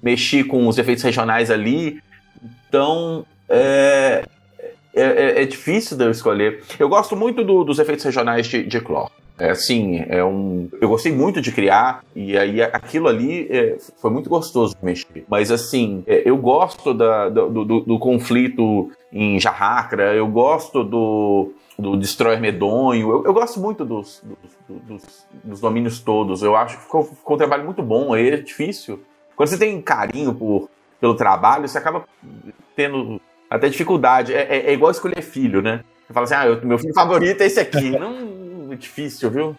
mexi 0.02 0.44
com 0.44 0.66
os 0.66 0.78
efeitos 0.78 1.04
regionais 1.04 1.50
ali. 1.50 2.00
Então, 2.68 3.24
é, 3.48 4.24
é, 4.94 5.02
é, 5.02 5.42
é 5.42 5.46
difícil 5.46 5.96
de 5.96 6.04
eu 6.04 6.10
escolher. 6.10 6.62
Eu 6.78 6.88
gosto 6.88 7.16
muito 7.16 7.44
do, 7.44 7.64
dos 7.64 7.78
efeitos 7.78 8.04
regionais 8.04 8.46
de, 8.46 8.62
de 8.64 8.80
Claw. 8.80 9.10
É 9.38 9.50
assim, 9.50 10.04
é 10.08 10.24
um. 10.24 10.68
Eu 10.80 10.88
gostei 10.88 11.12
muito 11.12 11.40
de 11.40 11.52
criar, 11.52 12.02
e 12.14 12.36
aí 12.36 12.60
aquilo 12.60 13.06
ali 13.06 13.46
é, 13.48 13.78
foi 14.00 14.10
muito 14.10 14.28
gostoso 14.28 14.74
mexer. 14.82 15.24
Mas 15.28 15.52
assim, 15.52 16.02
é, 16.08 16.28
eu 16.28 16.36
gosto 16.36 16.92
da, 16.92 17.28
do, 17.28 17.64
do, 17.64 17.80
do, 17.80 17.98
conflito 18.00 18.90
em 19.12 19.38
Jarracra, 19.38 20.12
eu 20.12 20.26
gosto 20.26 20.82
do, 20.82 21.52
do 21.78 21.96
Destroyer 21.96 22.40
Medonho, 22.40 23.12
eu, 23.12 23.24
eu 23.26 23.32
gosto 23.32 23.60
muito 23.60 23.84
dos, 23.84 24.24
dos, 24.68 24.80
dos, 24.82 25.26
dos, 25.44 25.60
domínios 25.60 26.00
todos. 26.00 26.42
Eu 26.42 26.56
acho 26.56 26.76
que 26.76 26.82
ficou, 26.82 27.04
ficou 27.04 27.36
um 27.36 27.38
trabalho 27.38 27.64
muito 27.64 27.80
bom, 27.80 28.16
é 28.16 28.36
difícil 28.38 28.98
quando 29.38 29.50
você 29.50 29.56
tem 29.56 29.80
carinho 29.80 30.34
por, 30.34 30.68
pelo 31.00 31.14
trabalho, 31.14 31.68
você 31.68 31.78
acaba 31.78 32.04
tendo 32.74 33.20
até 33.48 33.68
dificuldade. 33.68 34.34
É, 34.34 34.40
é, 34.40 34.66
é 34.66 34.72
igual 34.72 34.90
escolher 34.90 35.22
filho, 35.22 35.62
né? 35.62 35.84
Você 36.04 36.12
fala 36.12 36.24
assim, 36.24 36.34
ah, 36.34 36.46
eu, 36.48 36.66
meu 36.66 36.76
filho 36.76 36.92
favorito 36.92 37.40
é 37.40 37.46
esse 37.46 37.60
aqui. 37.60 37.90
Não, 37.96 38.72
é 38.72 38.74
difícil, 38.74 39.30
viu? 39.30 39.56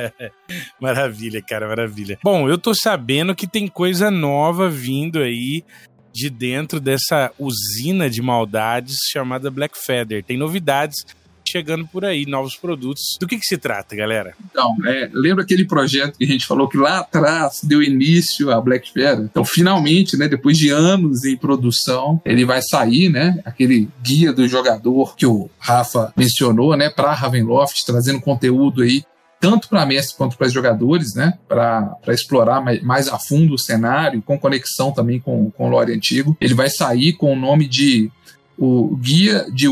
maravilha, 0.80 1.42
cara, 1.42 1.68
maravilha. 1.68 2.18
Bom, 2.24 2.48
eu 2.48 2.56
tô 2.56 2.72
sabendo 2.74 3.34
que 3.34 3.46
tem 3.46 3.68
coisa 3.68 4.10
nova 4.10 4.66
vindo 4.66 5.18
aí 5.18 5.62
de 6.10 6.30
dentro 6.30 6.80
dessa 6.80 7.30
usina 7.38 8.08
de 8.08 8.22
maldades 8.22 8.96
chamada 9.12 9.50
Black 9.50 9.76
Feather. 9.76 10.24
Tem 10.24 10.38
novidades 10.38 11.04
chegando 11.50 11.86
por 11.86 12.04
aí, 12.04 12.26
novos 12.26 12.56
produtos. 12.56 13.16
Do 13.20 13.26
que, 13.26 13.38
que 13.38 13.46
se 13.46 13.56
trata, 13.56 13.94
galera? 13.96 14.34
Então, 14.50 14.76
é, 14.84 15.10
lembra 15.12 15.44
aquele 15.44 15.64
projeto 15.64 16.18
que 16.18 16.24
a 16.24 16.28
gente 16.28 16.46
falou 16.46 16.68
que 16.68 16.76
lá 16.76 17.00
atrás 17.00 17.60
deu 17.62 17.82
início 17.82 18.50
a 18.50 18.60
Black 18.60 18.92
Feather? 18.92 19.24
Então, 19.24 19.44
finalmente, 19.44 20.16
né, 20.16 20.28
depois 20.28 20.58
de 20.58 20.70
anos 20.70 21.24
em 21.24 21.36
produção, 21.36 22.20
ele 22.24 22.44
vai 22.44 22.60
sair, 22.62 23.08
né? 23.08 23.40
Aquele 23.44 23.88
guia 24.02 24.32
do 24.32 24.46
jogador 24.48 25.16
que 25.16 25.26
o 25.26 25.50
Rafa 25.58 26.12
mencionou, 26.16 26.76
né, 26.76 26.90
para 26.90 27.12
Ravenloft, 27.12 27.84
trazendo 27.84 28.20
conteúdo 28.20 28.82
aí 28.82 29.04
tanto 29.38 29.68
para 29.68 29.86
mestre 29.86 30.16
quanto 30.16 30.36
para 30.36 30.48
jogadores, 30.48 31.14
né? 31.14 31.34
Para 31.46 31.98
explorar 32.08 32.60
mais, 32.60 32.82
mais, 32.82 33.08
a 33.08 33.18
fundo 33.18 33.54
o 33.54 33.58
cenário, 33.58 34.22
com 34.22 34.38
conexão 34.38 34.92
também 34.92 35.20
com, 35.20 35.50
com 35.50 35.66
o 35.66 35.70
lore 35.70 35.92
antigo. 35.92 36.36
Ele 36.40 36.54
vai 36.54 36.70
sair 36.70 37.12
com 37.12 37.32
o 37.32 37.36
nome 37.36 37.68
de 37.68 38.10
o 38.58 38.96
Guia 38.96 39.46
de, 39.52 39.66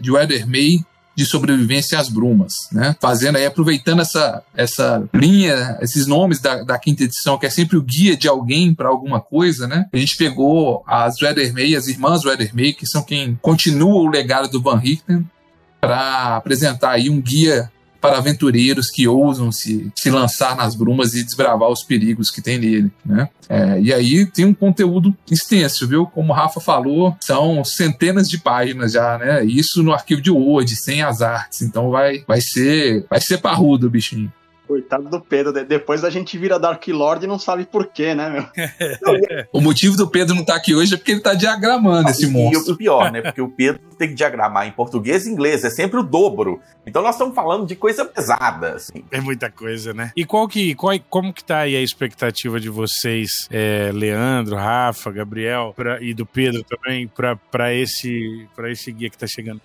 de 0.00 0.10
Weather 0.10 0.46
May 0.46 0.78
de 1.14 1.26
sobrevivência 1.26 1.98
às 1.98 2.08
brumas, 2.08 2.52
né? 2.70 2.96
Fazendo 3.00 3.36
aí, 3.36 3.46
aproveitando 3.46 4.00
essa, 4.00 4.42
essa 4.54 5.04
linha, 5.12 5.78
esses 5.80 6.06
nomes 6.06 6.40
da, 6.40 6.62
da 6.62 6.78
quinta 6.78 7.04
edição, 7.04 7.38
que 7.38 7.46
é 7.46 7.50
sempre 7.50 7.76
o 7.76 7.82
guia 7.82 8.16
de 8.16 8.28
alguém 8.28 8.74
para 8.74 8.88
alguma 8.88 9.20
coisa, 9.20 9.66
né? 9.68 9.86
A 9.92 9.96
gente 9.96 10.16
pegou 10.16 10.82
as 10.86 11.20
Weddermay, 11.20 11.76
as 11.76 11.86
irmãs 11.86 12.24
Weddermay, 12.24 12.72
que 12.72 12.86
são 12.86 13.02
quem 13.02 13.38
continua 13.42 14.00
o 14.00 14.08
legado 14.08 14.48
do 14.48 14.62
Van 14.62 14.78
Richten, 14.78 15.26
para 15.80 16.36
apresentar 16.36 16.92
aí 16.92 17.10
um 17.10 17.20
guia 17.20 17.70
para 18.02 18.18
aventureiros 18.18 18.90
que 18.90 19.06
ousam 19.06 19.52
se, 19.52 19.92
se 19.96 20.10
lançar 20.10 20.56
nas 20.56 20.74
brumas 20.74 21.14
e 21.14 21.22
desbravar 21.22 21.70
os 21.70 21.84
perigos 21.84 22.30
que 22.30 22.42
tem 22.42 22.58
nele, 22.58 22.90
né? 23.06 23.28
É, 23.48 23.80
e 23.80 23.92
aí 23.92 24.26
tem 24.26 24.44
um 24.44 24.52
conteúdo 24.52 25.16
extenso, 25.30 25.86
viu? 25.86 26.04
Como 26.06 26.32
o 26.32 26.34
Rafa 26.34 26.60
falou, 26.60 27.16
são 27.20 27.64
centenas 27.64 28.28
de 28.28 28.38
páginas 28.38 28.92
já, 28.92 29.18
né? 29.18 29.44
Isso 29.44 29.82
no 29.84 29.92
arquivo 29.92 30.20
de 30.20 30.30
Word, 30.30 30.74
sem 30.74 31.02
as 31.02 31.22
artes. 31.22 31.62
Então 31.62 31.90
vai, 31.90 32.24
vai 32.26 32.40
ser 32.40 33.06
vai 33.08 33.20
ser 33.20 33.38
parrudo 33.38 33.86
o 33.86 33.90
bichinho. 33.90 34.32
Coitado 34.72 35.06
do 35.06 35.20
Pedro, 35.20 35.52
depois 35.52 36.02
a 36.02 36.08
gente 36.08 36.38
vira 36.38 36.58
Dark 36.58 36.88
Lord 36.88 37.26
e 37.26 37.28
não 37.28 37.38
sabe 37.38 37.66
porquê, 37.66 38.14
né, 38.14 38.30
meu? 38.30 38.46
o 39.52 39.60
motivo 39.60 39.98
do 39.98 40.08
Pedro 40.08 40.34
não 40.34 40.40
estar 40.40 40.54
tá 40.54 40.58
aqui 40.58 40.74
hoje 40.74 40.94
é 40.94 40.96
porque 40.96 41.10
ele 41.10 41.18
está 41.18 41.34
diagramando 41.34 42.08
esse 42.08 42.26
monstro. 42.26 42.70
E 42.70 42.72
o 42.72 42.76
pior, 42.78 43.12
né? 43.12 43.20
Porque 43.20 43.42
o 43.42 43.50
Pedro 43.50 43.82
tem 43.98 44.08
que 44.08 44.14
diagramar 44.14 44.66
em 44.66 44.70
português 44.70 45.26
e 45.26 45.30
inglês, 45.30 45.62
é 45.62 45.68
sempre 45.68 46.00
o 46.00 46.02
dobro. 46.02 46.58
Então 46.86 47.02
nós 47.02 47.16
estamos 47.16 47.34
falando 47.34 47.66
de 47.66 47.76
coisa 47.76 48.02
pesada, 48.02 48.76
assim. 48.76 49.04
É 49.10 49.20
muita 49.20 49.50
coisa, 49.50 49.92
né? 49.92 50.10
E 50.16 50.24
qual 50.24 50.48
que, 50.48 50.74
qual, 50.74 50.98
como 51.10 51.34
que 51.34 51.44
tá 51.44 51.58
aí 51.58 51.76
a 51.76 51.82
expectativa 51.82 52.58
de 52.58 52.70
vocês, 52.70 53.28
é, 53.50 53.90
Leandro, 53.92 54.56
Rafa, 54.56 55.12
Gabriel 55.12 55.74
pra, 55.76 56.02
e 56.02 56.14
do 56.14 56.24
Pedro 56.24 56.64
também, 56.64 57.10
para 57.50 57.74
esse, 57.74 58.48
esse 58.70 58.90
guia 58.90 59.10
que 59.10 59.16
está 59.16 59.26
chegando? 59.26 59.60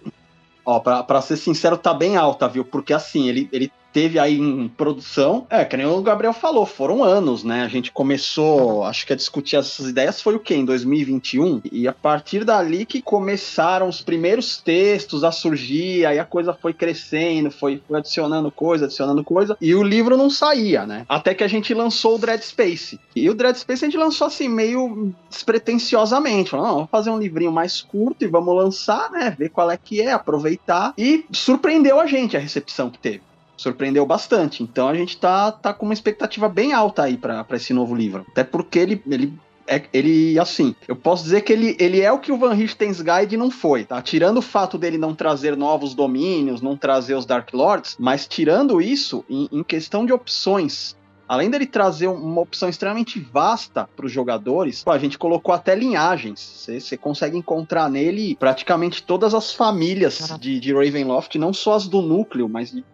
Ó, 0.66 0.82
pra, 0.82 1.02
pra 1.02 1.22
ser 1.22 1.38
sincero, 1.38 1.78
tá 1.78 1.94
bem 1.94 2.18
alta, 2.18 2.46
viu? 2.50 2.66
Porque 2.66 2.92
assim, 2.92 3.30
ele, 3.30 3.48
ele 3.54 3.72
teve 3.98 4.20
aí 4.20 4.38
em 4.38 4.68
produção, 4.68 5.48
é, 5.50 5.66
que 5.66 5.76
nem 5.76 5.88
o 5.88 6.04
Gabriel 6.04 6.32
falou, 6.32 6.68
foram 6.68 7.04
anos, 7.04 7.44
né? 7.44 7.64
A 7.64 7.68
gente 7.68 7.92
começou, 7.92 8.84
acho 8.84 9.08
que 9.08 9.14
a 9.14 9.16
discutir 9.16 9.56
essas 9.56 9.90
ideias 9.90 10.22
foi 10.22 10.36
o 10.36 10.40
quê? 10.40 10.54
Em 10.54 10.64
2021? 10.64 11.62
E 11.72 11.88
a 11.88 11.94
partir 11.94 12.46
dali 12.46 12.86
que 12.86 13.02
começaram 13.02 13.90
os 13.90 14.00
primeiros 14.00 14.58
textos 14.58 15.24
a 15.24 15.32
surgir, 15.32 16.06
aí 16.06 16.20
a 16.20 16.26
coisa 16.26 16.54
foi 16.54 16.74
crescendo, 16.74 17.50
foi, 17.50 17.82
adicionando 17.92 18.52
coisa, 18.52 18.86
adicionando 18.86 19.24
coisa, 19.24 19.58
e 19.60 19.74
o 19.74 19.82
livro 19.82 20.16
não 20.16 20.30
saía, 20.30 20.86
né? 20.86 21.04
Até 21.10 21.34
que 21.34 21.44
a 21.44 21.48
gente 21.48 21.74
lançou 21.74 22.18
o 22.18 22.20
Dread 22.20 22.46
Space. 22.46 23.00
E 23.16 23.28
o 23.28 23.34
Dread 23.34 23.58
Space 23.58 23.84
a 23.84 23.88
gente 23.88 23.98
lançou 23.98 24.28
assim, 24.28 24.48
meio 24.48 25.12
despretensiosamente, 25.28 26.52
falando, 26.52 26.68
não, 26.68 26.76
vamos 26.76 26.92
fazer 26.92 27.10
um 27.10 27.18
livrinho 27.18 27.52
mais 27.52 27.82
curto 27.82 28.24
e 28.24 28.28
vamos 28.28 28.56
lançar, 28.56 29.10
né? 29.10 29.36
Ver 29.36 29.50
qual 29.50 29.72
é 29.72 29.76
que 29.76 30.04
é, 30.04 30.12
aproveitar. 30.12 30.94
E 30.96 31.26
surpreendeu 31.32 32.00
a 32.00 32.06
gente 32.06 32.38
a 32.38 32.40
recepção 32.40 32.92
que 32.92 33.00
teve 33.00 33.22
surpreendeu 33.58 34.06
bastante. 34.06 34.64
Então 34.64 34.88
a 34.88 34.94
gente 34.94 35.18
tá, 35.18 35.52
tá 35.52 35.74
com 35.74 35.86
uma 35.86 35.94
expectativa 35.94 36.48
bem 36.48 36.72
alta 36.72 37.04
aí 37.04 37.18
para 37.18 37.46
esse 37.54 37.74
novo 37.74 37.96
livro. 37.96 38.26
Até 38.30 38.44
porque 38.44 38.80
ele, 38.80 39.02
ele 39.10 39.34
é, 39.68 39.84
ele, 39.92 40.40
assim, 40.40 40.74
eu 40.88 40.96
posso 40.96 41.24
dizer 41.24 41.42
que 41.42 41.52
ele, 41.52 41.76
ele 41.78 42.00
é 42.00 42.12
o 42.12 42.20
que 42.20 42.32
o 42.32 42.38
Van 42.38 42.54
Richten's 42.54 43.02
Guide 43.02 43.36
não 43.36 43.52
foi, 43.52 43.84
tá? 43.84 44.02
Tirando 44.02 44.38
o 44.38 44.42
fato 44.42 44.78
dele 44.78 44.98
não 44.98 45.14
trazer 45.14 45.58
novos 45.58 45.94
domínios, 45.94 46.62
não 46.62 46.78
trazer 46.78 47.16
os 47.16 47.26
Dark 47.26 47.54
Lords, 47.54 47.98
mas 48.00 48.26
tirando 48.26 48.82
isso, 48.82 49.26
em, 49.30 49.50
em 49.52 49.64
questão 49.64 50.06
de 50.06 50.14
opções, 50.14 50.96
além 51.28 51.50
dele 51.50 51.66
trazer 51.66 52.08
uma 52.08 52.42
opção 52.42 52.70
extremamente 52.70 53.20
vasta 53.20 53.90
para 53.94 54.06
os 54.06 54.12
jogadores, 54.12 54.86
a 54.88 54.98
gente 54.98 55.18
colocou 55.18 55.54
até 55.54 55.76
linhagens. 55.76 56.40
Você 56.66 56.96
consegue 56.96 57.38
encontrar 57.38 57.90
nele 57.90 58.38
praticamente 58.40 59.04
todas 59.04 59.34
as 59.34 59.52
famílias 59.52 60.34
de, 60.40 60.62
de 60.62 60.74
Ravenloft, 60.74 61.38
não 61.38 61.52
só 61.52 61.74
as 61.74 61.88
do 61.88 62.02
núcleo, 62.02 62.48
mas 62.48 62.72
de 62.72 62.86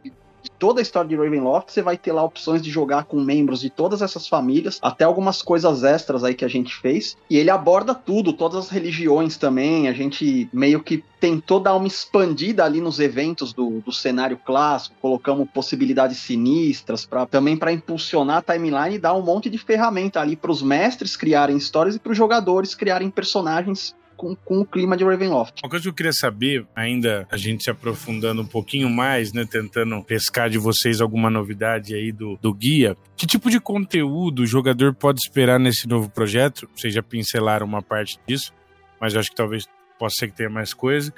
toda 0.63 0.79
a 0.79 0.81
história 0.81 1.09
de 1.09 1.17
Ravenloft, 1.17 1.73
você 1.73 1.81
vai 1.81 1.97
ter 1.97 2.13
lá 2.13 2.23
opções 2.23 2.61
de 2.61 2.71
jogar 2.71 3.03
com 3.03 3.19
membros 3.19 3.59
de 3.59 3.69
todas 3.69 4.01
essas 4.01 4.29
famílias, 4.29 4.79
até 4.81 5.03
algumas 5.03 5.41
coisas 5.41 5.83
extras 5.83 6.23
aí 6.23 6.33
que 6.33 6.45
a 6.45 6.47
gente 6.47 6.73
fez. 6.73 7.17
E 7.29 7.37
ele 7.37 7.49
aborda 7.49 7.93
tudo, 7.93 8.31
todas 8.31 8.59
as 8.59 8.69
religiões 8.69 9.35
também. 9.35 9.89
A 9.89 9.91
gente 9.91 10.47
meio 10.53 10.81
que 10.81 11.03
tentou 11.19 11.59
dar 11.59 11.75
uma 11.75 11.85
expandida 11.85 12.63
ali 12.63 12.79
nos 12.79 12.97
eventos 13.01 13.51
do, 13.51 13.81
do 13.81 13.91
cenário 13.91 14.37
clássico, 14.37 14.95
colocamos 15.01 15.49
possibilidades 15.53 16.19
sinistras 16.19 17.05
para 17.05 17.25
também 17.25 17.57
para 17.57 17.73
impulsionar 17.73 18.37
a 18.37 18.53
timeline 18.53 18.95
e 18.95 18.99
dar 18.99 19.13
um 19.15 19.21
monte 19.21 19.49
de 19.49 19.57
ferramenta 19.57 20.21
ali 20.21 20.37
para 20.37 20.51
os 20.51 20.61
mestres 20.61 21.17
criarem 21.17 21.57
histórias 21.57 21.95
e 21.95 21.99
para 21.99 22.13
os 22.13 22.17
jogadores 22.17 22.73
criarem 22.73 23.09
personagens 23.09 23.93
com, 24.23 24.35
com 24.35 24.59
o 24.61 24.65
clima 24.65 24.95
de 24.95 25.03
Ravenloft. 25.03 25.61
Uma 25.61 25.69
coisa 25.69 25.83
que 25.83 25.89
eu 25.89 25.93
queria 25.93 26.13
saber, 26.13 26.65
ainda 26.73 27.27
a 27.29 27.35
gente 27.35 27.63
se 27.63 27.69
aprofundando 27.69 28.41
um 28.41 28.45
pouquinho 28.45 28.89
mais, 28.89 29.33
né, 29.33 29.45
tentando 29.45 30.01
pescar 30.03 30.49
de 30.49 30.57
vocês 30.57 31.01
alguma 31.01 31.29
novidade 31.29 31.93
aí 31.93 32.11
do, 32.11 32.37
do 32.41 32.53
guia, 32.53 32.95
que 33.17 33.27
tipo 33.27 33.49
de 33.49 33.59
conteúdo 33.59 34.43
o 34.43 34.45
jogador 34.45 34.93
pode 34.93 35.19
esperar 35.19 35.59
nesse 35.59 35.87
novo 35.87 36.09
projeto? 36.09 36.69
Vocês 36.73 36.93
já 36.93 37.03
pincelaram 37.03 37.65
uma 37.65 37.81
parte 37.81 38.17
disso, 38.25 38.53
mas 38.99 39.13
eu 39.13 39.19
acho 39.19 39.29
que 39.29 39.35
talvez 39.35 39.67
possa 39.99 40.15
ser 40.19 40.27
que 40.27 40.37
tenha 40.37 40.49
mais 40.49 40.73
coisa. 40.73 41.13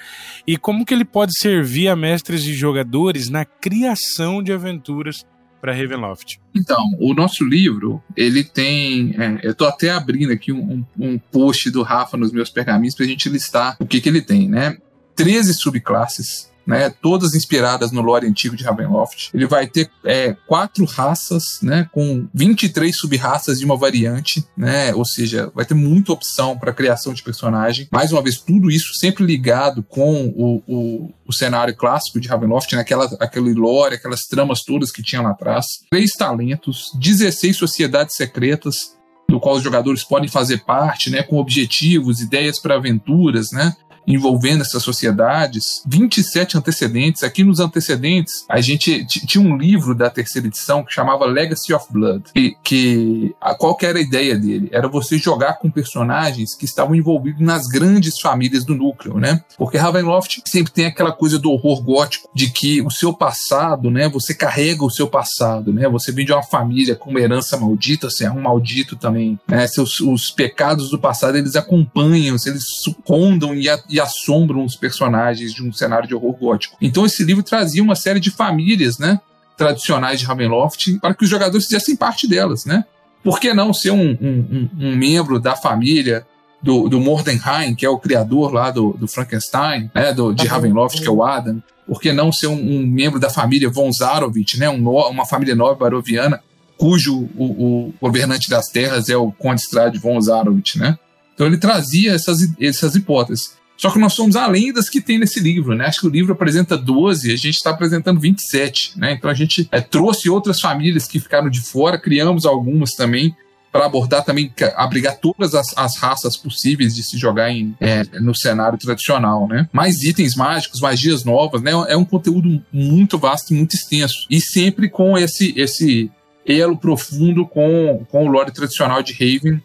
E 0.48 0.58
como 0.58 0.86
que 0.86 0.94
ele 0.94 1.06
pode 1.06 1.32
servir 1.38 1.88
a 1.88 1.96
mestres 1.96 2.44
e 2.46 2.54
jogadores 2.54 3.30
na 3.30 3.46
criação 3.46 4.42
de 4.42 4.52
aventuras 4.52 5.26
para 5.66 5.74
Ravenloft? 5.74 6.40
Então, 6.54 6.80
o 7.00 7.16
nosso 7.16 7.44
livro, 7.44 8.02
ele 8.16 8.44
tem. 8.44 9.16
É, 9.18 9.40
eu 9.42 9.52
estou 9.52 9.68
até 9.68 9.90
abrindo 9.90 10.32
aqui 10.32 10.52
um, 10.52 10.86
um, 10.98 11.18
post 11.18 11.72
do 11.72 11.82
Rafa 11.82 12.16
nos 12.16 12.32
meus 12.32 12.52
pergaminhos 12.52 12.94
para 12.94 13.06
a 13.06 13.10
gente 13.10 13.28
listar 13.28 13.76
o 13.80 13.86
que, 13.86 14.00
que 14.00 14.08
ele 14.08 14.22
tem, 14.22 14.48
né? 14.48 14.78
13 15.16 15.56
subclasses, 15.56 16.52
né, 16.66 16.90
todas 17.02 17.34
inspiradas 17.36 17.92
no 17.92 18.02
lore 18.02 18.28
antigo 18.28 18.56
de 18.56 18.64
Ravenloft. 18.64 19.30
Ele 19.34 19.46
vai 19.46 19.68
ter 19.68 19.90
é, 20.04 20.36
quatro 20.48 20.86
raças, 20.86 21.60
né, 21.62 21.88
com 21.92 22.28
23 22.34 22.96
sub-raças 22.96 23.60
de 23.60 23.66
uma 23.66 23.78
variante, 23.78 24.46
né, 24.58 24.94
ou 24.94 25.06
seja, 25.06 25.52
vai 25.54 25.66
ter 25.66 25.74
muita 25.74 26.12
opção 26.12 26.58
para 26.58 26.74
criação 26.74 27.14
de 27.14 27.24
personagem. 27.24 27.88
Mais 27.92 28.12
uma 28.12 28.22
vez, 28.22 28.40
tudo 28.40 28.72
isso 28.72 28.94
sempre 28.96 29.24
ligado 29.24 29.84
com 29.84 30.34
o, 30.36 30.64
o, 30.68 31.14
o 31.28 31.34
cenário 31.34 31.76
clássico 31.76 32.20
de 32.20 32.28
Ravenloft, 32.28 32.74
né, 32.74 32.82
aquela, 32.82 33.06
aquele 33.20 33.54
lore, 33.54 33.96
aquelas 33.96 34.22
tramas 34.22 34.62
todas 34.62 34.92
que 34.92 35.04
tinha 35.04 35.22
lá 35.22 35.32
atrás. 35.32 35.66
Três 35.90 36.12
talentos, 36.12 36.92
16 37.00 37.56
sociedades 37.56 38.16
secretas, 38.16 38.96
do 39.28 39.40
qual 39.40 39.56
os 39.56 39.64
jogadores 39.64 40.04
podem 40.04 40.30
fazer 40.30 40.64
parte, 40.66 41.10
né, 41.10 41.24
com 41.24 41.38
objetivos, 41.38 42.22
ideias 42.22 42.60
para 42.60 42.76
aventuras, 42.76 43.52
né, 43.52 43.76
envolvendo 44.08 44.62
essas 44.62 44.84
sociedades, 44.84 45.82
27 45.86 46.58
antecedentes. 46.58 47.24
Aqui 47.24 47.44
nos 47.44 47.60
antecedentes, 47.60 48.46
a 48.50 48.62
gente 48.62 49.06
tinha 49.06 49.44
um 49.44 49.58
livro 49.58 49.96
da 49.96 50.10
terceira 50.10 50.48
edição 50.48 50.84
que 50.84 50.94
chamava 50.94 51.26
Legacy 51.26 51.74
of 51.74 51.88
Blood, 51.90 52.24
que, 52.34 52.58
que 52.64 53.36
a, 53.42 53.56
qual 53.56 53.76
que 53.76 53.86
era 53.86 53.98
a 53.98 54.02
ideia 54.02 54.38
dele? 54.38 54.70
Era 54.72 54.88
você 54.88 55.18
jogar 55.18 55.60
com 55.60 55.70
personagens 55.70 56.56
que 56.56 56.66
estavam 56.66 56.96
envolvidos 56.96 57.42
nas 57.42 57.68
grandes 57.68 58.20
famílias 58.20 58.64
do 58.64 58.76
núcleo, 58.76 59.18
né? 59.20 59.44
Porque 59.58 59.78
Ravenloft 59.78 60.42
sempre 60.46 60.72
tem 60.72 60.86
aquela 60.86 61.12
coisa 61.12 61.40
do 61.40 61.52
horror 61.52 61.82
gótico, 61.84 62.30
de 62.34 62.50
que 62.50 62.82
o 62.82 62.90
seu 62.90 63.14
passado, 63.14 63.90
né? 63.90 64.10
Você 64.10 64.34
carrega 64.34 64.84
o 64.84 64.90
seu 64.90 65.08
passado, 65.08 65.74
né? 65.74 65.88
Você 65.90 66.12
vem 66.12 66.26
de 66.26 66.32
uma 66.32 66.44
família 66.44 66.96
com 66.96 67.10
uma 67.10 67.20
herança 67.20 67.58
maldita, 67.58 68.10
você 68.10 68.26
é 68.26 68.32
um 68.32 68.42
maldito 68.42 68.96
também, 68.96 69.40
né? 69.48 69.68
Seus, 69.68 70.00
os 70.00 70.32
pecados 70.32 70.90
do 70.90 71.00
passado, 71.00 71.38
eles 71.38 71.56
acompanham, 71.56 72.36
eles 72.46 72.64
sucondam 72.84 73.56
e, 73.56 73.70
a, 73.70 73.80
e 73.90 73.95
assombram 74.00 74.64
os 74.64 74.76
personagens 74.76 75.54
de 75.54 75.64
um 75.64 75.72
cenário 75.72 76.08
de 76.08 76.16
horror 76.16 76.34
gótico. 76.34 76.78
Então 76.82 77.06
esse 77.06 77.24
livro 77.24 77.44
trazia 77.44 77.84
uma 77.84 77.96
série 77.96 78.20
de 78.20 78.32
famílias, 78.32 78.98
né, 78.98 79.20
tradicionais 79.58 80.20
de 80.20 80.26
Ravenloft 80.26 81.00
para 81.00 81.14
que 81.14 81.24
os 81.24 81.30
jogadores 81.30 81.66
fizessem 81.66 81.96
parte 81.96 82.28
delas, 82.28 82.66
né? 82.66 82.86
Por 83.24 83.40
que 83.40 83.54
não 83.54 83.74
ser 83.74 83.92
um, 83.92 84.12
um, 84.12 84.70
um 84.80 84.96
membro 84.96 85.40
da 85.40 85.56
família 85.56 86.26
do, 86.62 86.88
do 86.88 87.00
Mordenheim, 87.00 87.74
que 87.76 87.86
é 87.86 87.90
o 87.90 87.98
criador 87.98 88.54
lá 88.54 88.70
do, 88.70 88.94
do 88.94 89.08
Frankenstein, 89.08 89.90
né, 89.96 90.14
do, 90.14 90.34
de 90.34 90.46
Ravenloft, 90.46 91.02
que 91.02 91.08
é 91.08 91.12
o 91.12 91.24
Adam? 91.24 91.62
Por 91.88 92.00
que 92.00 92.12
não 92.12 92.32
ser 92.32 92.48
um, 92.48 92.54
um 92.54 92.86
membro 92.86 93.20
da 93.20 93.30
família 93.30 93.70
von 93.70 93.92
Zarovich, 93.92 94.60
né, 94.60 94.70
um, 94.70 94.90
uma 94.90 95.26
família 95.26 95.56
nova 95.56 95.76
baroviana, 95.76 96.42
cujo 96.78 97.30
o, 97.36 97.46
o, 97.46 97.94
governante 98.02 98.50
das 98.50 98.68
terras 98.68 99.10
é 99.10 99.16
o 99.16 99.32
Conde 99.32 99.62
Strade 99.62 99.98
von 99.98 100.20
Zarovich, 100.20 100.78
né? 100.78 100.98
Então 101.34 101.48
ele 101.48 101.58
trazia 101.58 102.14
essas, 102.14 102.40
essas 102.60 102.96
hipóteses. 102.96 103.56
Só 103.78 103.92
que 103.92 104.00
nós 104.00 104.14
somos 104.14 104.36
além 104.36 104.72
das 104.72 104.90
que 104.90 105.02
tem 105.02 105.20
nesse 105.20 105.40
livro, 105.40 105.76
né? 105.76 105.86
Acho 105.86 106.02
que 106.02 106.08
o 106.08 106.10
livro 106.10 106.34
apresenta 106.34 106.78
12, 106.78 107.32
a 107.32 107.36
gente 107.36 107.56
está 107.56 107.72
apresentando 107.72 108.20
27, 108.20 108.98
né? 108.98 109.14
Então 109.14 109.30
a 109.30 109.34
gente 109.34 109.68
é, 109.72 109.82
trouxe 109.82 110.30
outras 110.30 110.60
famílias 110.60 111.08
que 111.08 111.20
ficaram 111.20 111.50
de 111.50 111.62
fora, 111.62 111.98
criamos 111.98 112.46
algumas 112.46 112.92
também 112.92 113.36
para 113.76 113.88
abordar 113.88 114.24
também, 114.24 114.50
abrigar 114.78 115.18
todas 115.18 115.54
as, 115.54 115.78
as, 115.78 115.98
raças 115.98 116.38
possíveis 116.38 116.96
de 116.96 117.04
se 117.04 117.18
jogar 117.18 117.52
em, 117.52 117.76
é, 117.82 118.06
no 118.22 118.34
cenário 118.34 118.78
tradicional, 118.78 119.50
né? 119.50 119.68
Mais 119.74 120.02
itens 120.02 120.34
mágicos, 120.34 120.80
magias 120.80 121.26
novas, 121.26 121.62
né? 121.62 121.72
É 121.90 121.98
um 121.98 122.06
conteúdo 122.06 122.64
muito 122.72 123.18
vasto 123.18 123.54
e 123.54 123.58
muito 123.58 123.76
extenso. 123.76 124.26
E 124.30 124.40
sempre 124.40 124.88
com 124.88 125.18
esse, 125.18 125.54
esse 125.60 126.10
elo 126.48 126.78
profundo 126.78 127.46
com, 127.46 128.06
com 128.10 128.26
o 128.26 128.32
lore 128.32 128.52
tradicional 128.52 129.04
de 129.04 129.12
Raven, 129.12 129.62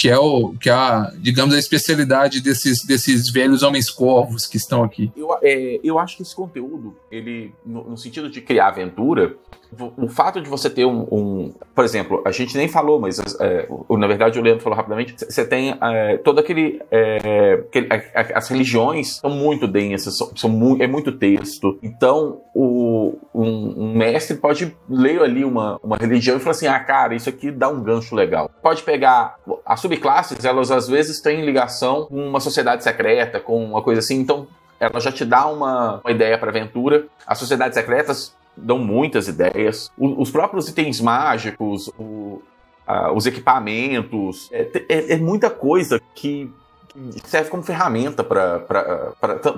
que 0.00 0.08
é 0.08 0.18
o 0.18 0.54
que 0.54 0.70
é 0.70 0.72
a, 0.72 1.12
digamos 1.18 1.54
a 1.54 1.58
especialidade 1.58 2.40
desses, 2.40 2.86
desses 2.86 3.30
velhos 3.30 3.62
homens 3.62 3.90
corvos 3.90 4.46
que 4.46 4.56
estão 4.56 4.82
aqui. 4.82 5.12
Eu, 5.14 5.28
é, 5.42 5.78
eu 5.84 5.98
acho 5.98 6.16
que 6.16 6.22
esse 6.22 6.34
conteúdo, 6.34 6.96
ele 7.10 7.52
no, 7.66 7.90
no 7.90 7.98
sentido 7.98 8.30
de 8.30 8.40
criar 8.40 8.68
aventura, 8.68 9.36
o 9.96 10.08
fato 10.08 10.40
de 10.40 10.48
você 10.48 10.68
ter 10.68 10.84
um, 10.84 11.06
um, 11.10 11.54
por 11.74 11.84
exemplo, 11.84 12.22
a 12.24 12.30
gente 12.30 12.56
nem 12.56 12.68
falou, 12.68 13.00
mas 13.00 13.18
é, 13.40 13.68
na 13.90 14.06
verdade 14.06 14.38
o 14.38 14.42
Leandro 14.42 14.62
falou 14.62 14.76
rapidamente, 14.76 15.14
você 15.18 15.44
tem 15.44 15.76
é, 15.80 16.16
todo 16.18 16.40
aquele, 16.40 16.80
é, 16.90 17.62
aquele, 17.68 17.88
as 18.34 18.48
religiões 18.48 19.16
são 19.16 19.30
muito 19.30 19.68
densas, 19.68 20.16
são, 20.16 20.32
são 20.36 20.50
muito, 20.50 20.82
é 20.82 20.86
muito 20.86 21.12
texto, 21.12 21.78
então 21.82 22.40
o, 22.54 23.16
um, 23.34 23.84
um, 23.84 23.94
mestre 23.94 24.36
pode 24.36 24.76
ler 24.88 25.22
ali 25.22 25.44
uma, 25.44 25.78
uma 25.82 25.96
religião 25.96 26.36
e 26.36 26.40
falar 26.40 26.52
assim, 26.52 26.66
ah 26.66 26.80
cara, 26.80 27.14
isso 27.14 27.28
aqui 27.28 27.50
dá 27.50 27.68
um 27.68 27.82
gancho 27.82 28.14
legal. 28.14 28.50
Pode 28.62 28.82
pegar 28.82 29.36
as 29.64 29.80
subclasses, 29.80 30.44
elas 30.44 30.70
às 30.70 30.88
vezes 30.88 31.20
têm 31.20 31.44
ligação 31.44 32.06
com 32.06 32.28
uma 32.28 32.40
sociedade 32.40 32.82
secreta, 32.82 33.38
com 33.38 33.64
uma 33.64 33.82
coisa 33.82 34.00
assim, 34.00 34.16
então 34.16 34.48
ela 34.80 34.98
já 34.98 35.12
te 35.12 35.24
dá 35.26 35.46
uma, 35.46 36.00
uma 36.02 36.10
ideia 36.10 36.38
para 36.38 36.50
aventura. 36.50 37.06
As 37.26 37.38
sociedades 37.38 37.74
secretas 37.74 38.34
dão 38.62 38.78
muitas 38.78 39.28
ideias. 39.28 39.90
O, 39.96 40.20
os 40.20 40.30
próprios 40.30 40.68
itens 40.68 41.00
mágicos, 41.00 41.88
o, 41.98 42.42
a, 42.86 43.12
os 43.12 43.26
equipamentos, 43.26 44.48
é, 44.52 44.68
é, 44.88 45.12
é, 45.14 45.16
muita 45.16 45.50
coisa 45.50 46.00
que 46.14 46.52
serve 47.24 47.50
como 47.50 47.62
ferramenta 47.62 48.24
para 48.24 48.64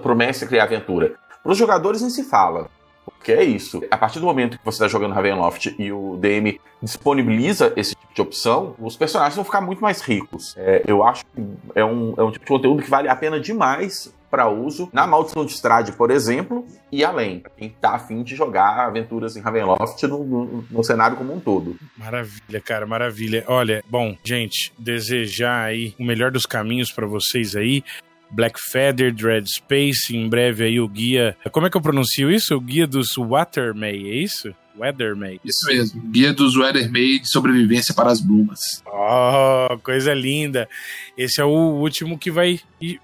o 0.04 0.14
mestre 0.14 0.48
criar 0.48 0.64
aventura. 0.64 1.14
Para 1.42 1.52
os 1.52 1.58
jogadores 1.58 2.00
nem 2.00 2.10
se 2.10 2.24
fala. 2.24 2.68
Porque 3.04 3.32
é 3.32 3.42
isso. 3.42 3.82
A 3.90 3.96
partir 3.96 4.20
do 4.20 4.26
momento 4.26 4.58
que 4.58 4.64
você 4.64 4.76
está 4.76 4.88
jogando 4.88 5.12
Ravenloft 5.12 5.74
e 5.78 5.92
o 5.92 6.16
DM 6.16 6.60
disponibiliza 6.80 7.72
esse 7.76 7.94
tipo 7.94 8.14
de 8.14 8.22
opção, 8.22 8.74
os 8.78 8.96
personagens 8.96 9.34
vão 9.34 9.44
ficar 9.44 9.60
muito 9.60 9.80
mais 9.80 10.00
ricos. 10.00 10.54
É, 10.56 10.82
eu 10.86 11.04
acho 11.04 11.24
que 11.26 11.42
é 11.74 11.84
um, 11.84 12.14
é 12.16 12.22
um 12.22 12.30
tipo 12.30 12.44
de 12.44 12.48
conteúdo 12.48 12.82
que 12.82 12.90
vale 12.90 13.08
a 13.08 13.16
pena 13.16 13.40
demais 13.40 14.12
para 14.32 14.48
uso 14.48 14.88
na 14.94 15.06
Maldição 15.06 15.44
de 15.44 15.52
Strade, 15.52 15.92
por 15.92 16.10
exemplo, 16.10 16.66
e 16.90 17.04
além, 17.04 17.42
quem 17.54 17.68
tá 17.68 17.90
afim 17.90 18.22
de 18.22 18.34
jogar 18.34 18.86
aventuras 18.86 19.36
em 19.36 19.40
Ravenloft 19.42 20.02
no, 20.04 20.24
no, 20.24 20.64
no, 20.70 20.82
cenário 20.82 21.18
como 21.18 21.34
um 21.34 21.38
todo. 21.38 21.76
Maravilha, 21.98 22.58
cara, 22.64 22.86
maravilha. 22.86 23.44
Olha, 23.46 23.84
bom, 23.90 24.16
gente, 24.24 24.72
desejar 24.78 25.66
aí 25.66 25.94
o 26.00 26.04
melhor 26.04 26.30
dos 26.30 26.46
caminhos 26.46 26.90
para 26.90 27.06
vocês 27.06 27.54
aí. 27.54 27.84
Black 28.30 28.58
Feather, 28.58 29.14
Dread 29.14 29.46
Space, 29.46 30.16
em 30.16 30.26
breve 30.26 30.64
aí 30.64 30.80
o 30.80 30.88
guia. 30.88 31.36
Como 31.50 31.66
é 31.66 31.70
que 31.70 31.76
eu 31.76 31.82
pronuncio 31.82 32.30
isso? 32.30 32.56
O 32.56 32.60
guia 32.60 32.86
dos 32.86 33.08
Watermay, 33.18 34.10
é 34.10 34.14
isso? 34.14 34.54
Weathermay. 34.76 35.40
Isso 35.44 35.66
mesmo, 35.66 36.00
guia 36.10 36.32
dos 36.32 36.56
Weathermay 36.56 37.18
de 37.20 37.30
sobrevivência 37.30 37.94
para 37.94 38.10
as 38.10 38.20
brumas. 38.20 38.58
Oh, 38.86 39.78
coisa 39.78 40.14
linda. 40.14 40.68
Esse 41.16 41.40
é 41.40 41.44
o 41.44 41.48
último 41.50 42.18
que 42.18 42.30
vai 42.30 42.60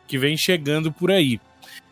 que 0.07 0.19
vem 0.19 0.37
chegando 0.37 0.93
por 0.93 1.11
aí. 1.11 1.41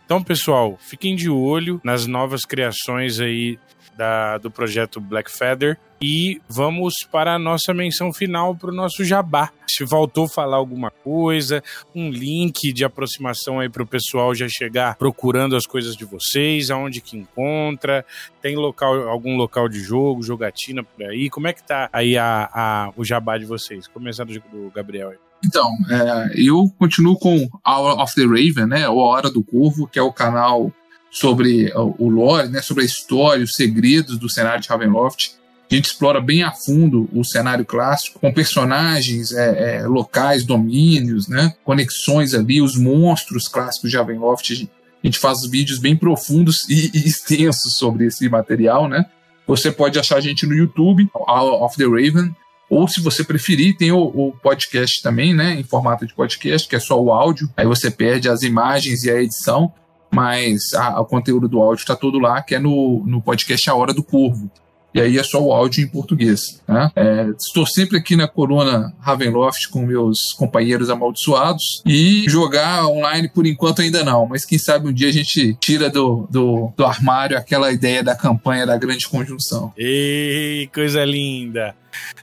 Então, 0.04 0.22
pessoal, 0.22 0.78
fiquem 0.80 1.16
de 1.16 1.28
olho 1.28 1.80
nas 1.82 2.06
novas 2.06 2.42
criações 2.42 3.18
aí 3.18 3.58
da, 3.96 4.38
do 4.38 4.50
projeto 4.50 5.00
Black 5.00 5.30
Feather. 5.30 5.78
E 6.00 6.42
vamos 6.46 6.94
para 7.10 7.34
a 7.34 7.38
nossa 7.38 7.72
menção 7.72 8.12
final 8.12 8.54
para 8.54 8.70
o 8.70 8.74
nosso 8.74 9.02
jabá. 9.02 9.50
Se 9.66 9.86
faltou 9.86 10.28
falar 10.28 10.58
alguma 10.58 10.90
coisa, 10.90 11.62
um 11.94 12.10
link 12.10 12.70
de 12.72 12.84
aproximação 12.84 13.60
aí 13.60 13.68
para 13.68 13.82
o 13.82 13.86
pessoal 13.86 14.34
já 14.34 14.46
chegar 14.48 14.96
procurando 14.96 15.56
as 15.56 15.66
coisas 15.66 15.96
de 15.96 16.04
vocês, 16.04 16.70
aonde 16.70 17.00
que 17.00 17.16
encontra, 17.16 18.04
tem 18.42 18.56
local, 18.56 19.08
algum 19.08 19.36
local 19.36 19.68
de 19.68 19.80
jogo, 19.80 20.22
jogatina 20.22 20.82
por 20.84 21.06
aí. 21.06 21.30
Como 21.30 21.48
é 21.48 21.52
que 21.54 21.66
tá 21.66 21.88
aí 21.90 22.18
a, 22.18 22.50
a 22.52 22.92
o 22.94 23.04
jabá 23.04 23.38
de 23.38 23.46
vocês? 23.46 23.88
Começando 23.88 24.32
do 24.52 24.70
Gabriel 24.74 25.10
aí. 25.10 25.18
Então, 25.44 25.70
é, 25.90 26.32
eu 26.34 26.70
continuo 26.78 27.18
com 27.18 27.48
Hour 27.66 28.00
of 28.00 28.14
the 28.14 28.22
Raven, 28.22 28.66
né? 28.66 28.88
Ou 28.88 29.00
A 29.00 29.08
Hora 29.08 29.30
do 29.30 29.42
Corvo, 29.42 29.86
que 29.86 29.98
é 29.98 30.02
o 30.02 30.12
canal 30.12 30.72
sobre 31.16 31.72
o 31.74 32.10
lore, 32.10 32.48
né, 32.48 32.60
sobre 32.60 32.82
a 32.82 32.86
história, 32.86 33.42
os 33.42 33.54
segredos 33.54 34.18
do 34.18 34.28
cenário 34.28 34.60
de 34.60 34.68
Ravenloft. 34.68 35.32
A 35.70 35.74
gente 35.74 35.86
explora 35.86 36.20
bem 36.20 36.42
a 36.42 36.52
fundo 36.52 37.08
o 37.10 37.24
cenário 37.24 37.64
clássico, 37.64 38.20
com 38.20 38.30
personagens 38.30 39.32
é, 39.32 39.78
é, 39.78 39.86
locais, 39.86 40.44
domínios, 40.44 41.26
né, 41.26 41.54
conexões 41.64 42.34
ali, 42.34 42.60
os 42.60 42.76
monstros 42.76 43.48
clássicos 43.48 43.90
de 43.90 43.96
Ravenloft. 43.96 44.68
A 45.02 45.06
gente 45.06 45.18
faz 45.18 45.38
vídeos 45.50 45.78
bem 45.78 45.96
profundos 45.96 46.68
e, 46.68 46.90
e 46.92 47.08
extensos 47.08 47.78
sobre 47.78 48.06
esse 48.06 48.28
material, 48.28 48.86
né? 48.86 49.06
Você 49.46 49.72
pode 49.72 49.98
achar 49.98 50.16
a 50.16 50.20
gente 50.20 50.44
no 50.44 50.54
YouTube, 50.54 51.08
Hour 51.14 51.62
of 51.62 51.76
the 51.76 51.84
Raven, 51.84 52.34
ou 52.68 52.86
se 52.88 53.00
você 53.00 53.24
preferir, 53.24 53.76
tem 53.76 53.92
o, 53.92 54.00
o, 54.00 54.32
podcast 54.42 55.00
também, 55.00 55.32
né? 55.32 55.54
Em 55.54 55.62
formato 55.62 56.04
de 56.04 56.12
podcast, 56.12 56.68
que 56.68 56.76
é 56.76 56.80
só 56.80 57.00
o 57.00 57.12
áudio. 57.12 57.48
Aí 57.56 57.64
você 57.64 57.90
perde 57.90 58.28
as 58.28 58.42
imagens 58.42 59.04
e 59.04 59.10
a 59.10 59.22
edição 59.22 59.72
mas 60.10 60.72
a, 60.74 61.00
o 61.00 61.04
conteúdo 61.04 61.48
do 61.48 61.60
áudio 61.60 61.82
está 61.82 61.96
todo 61.96 62.18
lá, 62.18 62.42
que 62.42 62.54
é 62.54 62.58
no, 62.58 63.02
no 63.04 63.20
podcast 63.20 63.68
A 63.68 63.74
Hora 63.74 63.92
do 63.92 64.02
Corvo. 64.02 64.50
E 64.96 65.00
aí 65.00 65.18
é 65.18 65.22
só 65.22 65.42
o 65.42 65.52
áudio 65.52 65.84
em 65.84 65.86
português. 65.86 66.62
Né? 66.66 66.90
É, 66.96 67.26
estou 67.38 67.66
sempre 67.66 67.98
aqui 67.98 68.16
na 68.16 68.26
coluna 68.26 68.94
Ravenloft 68.98 69.68
com 69.68 69.84
meus 69.84 70.16
companheiros 70.38 70.88
amaldiçoados 70.88 71.82
e 71.84 72.24
jogar 72.26 72.86
online 72.86 73.28
por 73.28 73.46
enquanto 73.46 73.82
ainda 73.82 74.02
não, 74.02 74.24
mas 74.24 74.46
quem 74.46 74.58
sabe 74.58 74.88
um 74.88 74.92
dia 74.94 75.08
a 75.08 75.12
gente 75.12 75.54
tira 75.60 75.90
do, 75.90 76.26
do, 76.30 76.72
do 76.74 76.82
armário 76.86 77.36
aquela 77.36 77.70
ideia 77.70 78.02
da 78.02 78.16
campanha 78.16 78.64
da 78.64 78.78
grande 78.78 79.06
conjunção. 79.06 79.70
Ei, 79.76 80.70
coisa 80.72 81.04
linda! 81.04 81.74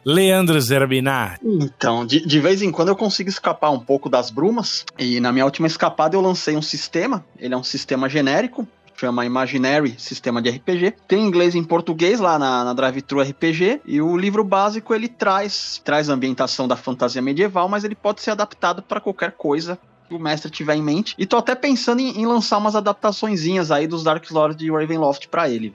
Leandro 0.03 0.59
Zerbinar. 0.59 1.39
Então, 1.43 2.05
de, 2.05 2.25
de 2.25 2.39
vez 2.39 2.63
em 2.63 2.71
quando 2.71 2.89
eu 2.89 2.95
consigo 2.95 3.29
escapar 3.29 3.69
um 3.69 3.79
pouco 3.79 4.09
das 4.09 4.31
brumas. 4.31 4.83
E 4.97 5.19
na 5.19 5.31
minha 5.31 5.45
última 5.45 5.67
escapada 5.67 6.15
eu 6.15 6.21
lancei 6.21 6.55
um 6.55 6.61
sistema. 6.61 7.23
Ele 7.39 7.53
é 7.53 7.57
um 7.57 7.63
sistema 7.63 8.09
genérico 8.09 8.67
chama 9.03 9.25
Imaginary 9.25 9.95
Sistema 9.97 10.41
de 10.41 10.49
RPG. 10.49 10.93
Tem 11.07 11.25
inglês 11.25 11.55
e 11.55 11.57
em 11.57 11.63
português 11.63 12.21
lá 12.21 12.39
na, 12.39 12.63
na 12.63 12.73
Drive-Thru 12.73 13.21
RPG. 13.21 13.81
E 13.85 14.01
o 14.01 14.15
livro 14.15 14.45
básico 14.45 14.93
ele 14.93 15.09
traz, 15.09 15.81
traz 15.83 16.09
a 16.09 16.13
ambientação 16.13 16.69
da 16.69 16.77
fantasia 16.77 17.21
medieval, 17.21 17.67
mas 17.67 17.83
ele 17.83 17.95
pode 17.95 18.21
ser 18.21 18.31
adaptado 18.31 18.81
para 18.81 19.01
qualquer 19.01 19.33
coisa 19.33 19.77
que 20.07 20.15
o 20.15 20.19
mestre 20.19 20.49
tiver 20.49 20.75
em 20.75 20.81
mente. 20.81 21.15
E 21.17 21.25
tô 21.25 21.35
até 21.35 21.53
pensando 21.53 21.99
em, 21.99 22.21
em 22.21 22.25
lançar 22.25 22.57
umas 22.57 22.77
adaptaçõezinhas 22.77 23.71
aí 23.71 23.87
dos 23.87 24.05
Dark 24.05 24.29
Lords 24.31 24.57
de 24.57 24.71
Ravenloft 24.71 25.27
para 25.27 25.49
ele. 25.49 25.73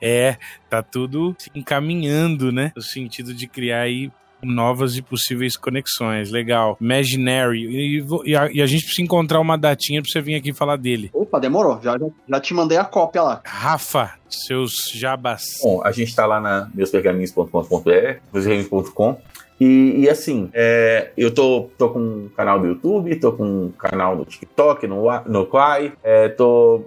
É, 0.00 0.38
tá 0.70 0.82
tudo 0.82 1.36
se 1.38 1.50
encaminhando, 1.54 2.50
né? 2.50 2.72
No 2.74 2.80
sentido 2.80 3.34
de 3.34 3.46
criar 3.46 3.82
aí 3.82 4.10
novas 4.42 4.96
e 4.96 5.02
possíveis 5.02 5.56
conexões. 5.56 6.30
Legal. 6.30 6.76
Imaginary. 6.80 7.64
E, 7.64 8.04
e, 8.24 8.36
a, 8.36 8.50
e, 8.52 8.62
a, 8.62 8.66
gente 8.66 8.82
precisa 8.82 9.02
encontrar 9.02 9.40
uma 9.40 9.56
datinha 9.56 10.00
pra 10.02 10.10
você 10.10 10.20
vir 10.20 10.34
aqui 10.34 10.52
falar 10.52 10.76
dele. 10.76 11.10
Opa, 11.12 11.38
demorou. 11.38 11.80
Já, 11.82 11.96
já 12.28 12.40
te 12.40 12.54
mandei 12.54 12.78
a 12.78 12.84
cópia 12.84 13.22
lá. 13.22 13.40
Rafa, 13.44 14.14
seus 14.28 14.72
jabas. 14.94 15.42
Bom, 15.62 15.80
a 15.84 15.92
gente 15.92 16.14
tá 16.14 16.26
lá 16.26 16.40
na 16.40 16.70
meuspergaminhos.com.br, 16.74 18.20
meuspergaminhos.com. 18.32 19.20
E, 19.60 20.02
e, 20.02 20.08
assim, 20.08 20.48
é, 20.54 21.10
eu 21.16 21.34
tô, 21.34 21.68
tô 21.76 21.90
com 21.90 21.98
um 21.98 22.30
canal 22.36 22.60
do 22.60 22.68
YouTube, 22.68 23.16
tô 23.16 23.32
com 23.32 23.44
um 23.44 23.72
canal 23.72 24.14
no 24.14 24.24
TikTok, 24.24 24.86
no, 24.86 25.04
no 25.26 25.46
Quai, 25.46 25.92
é, 26.02 26.28
tô 26.28 26.84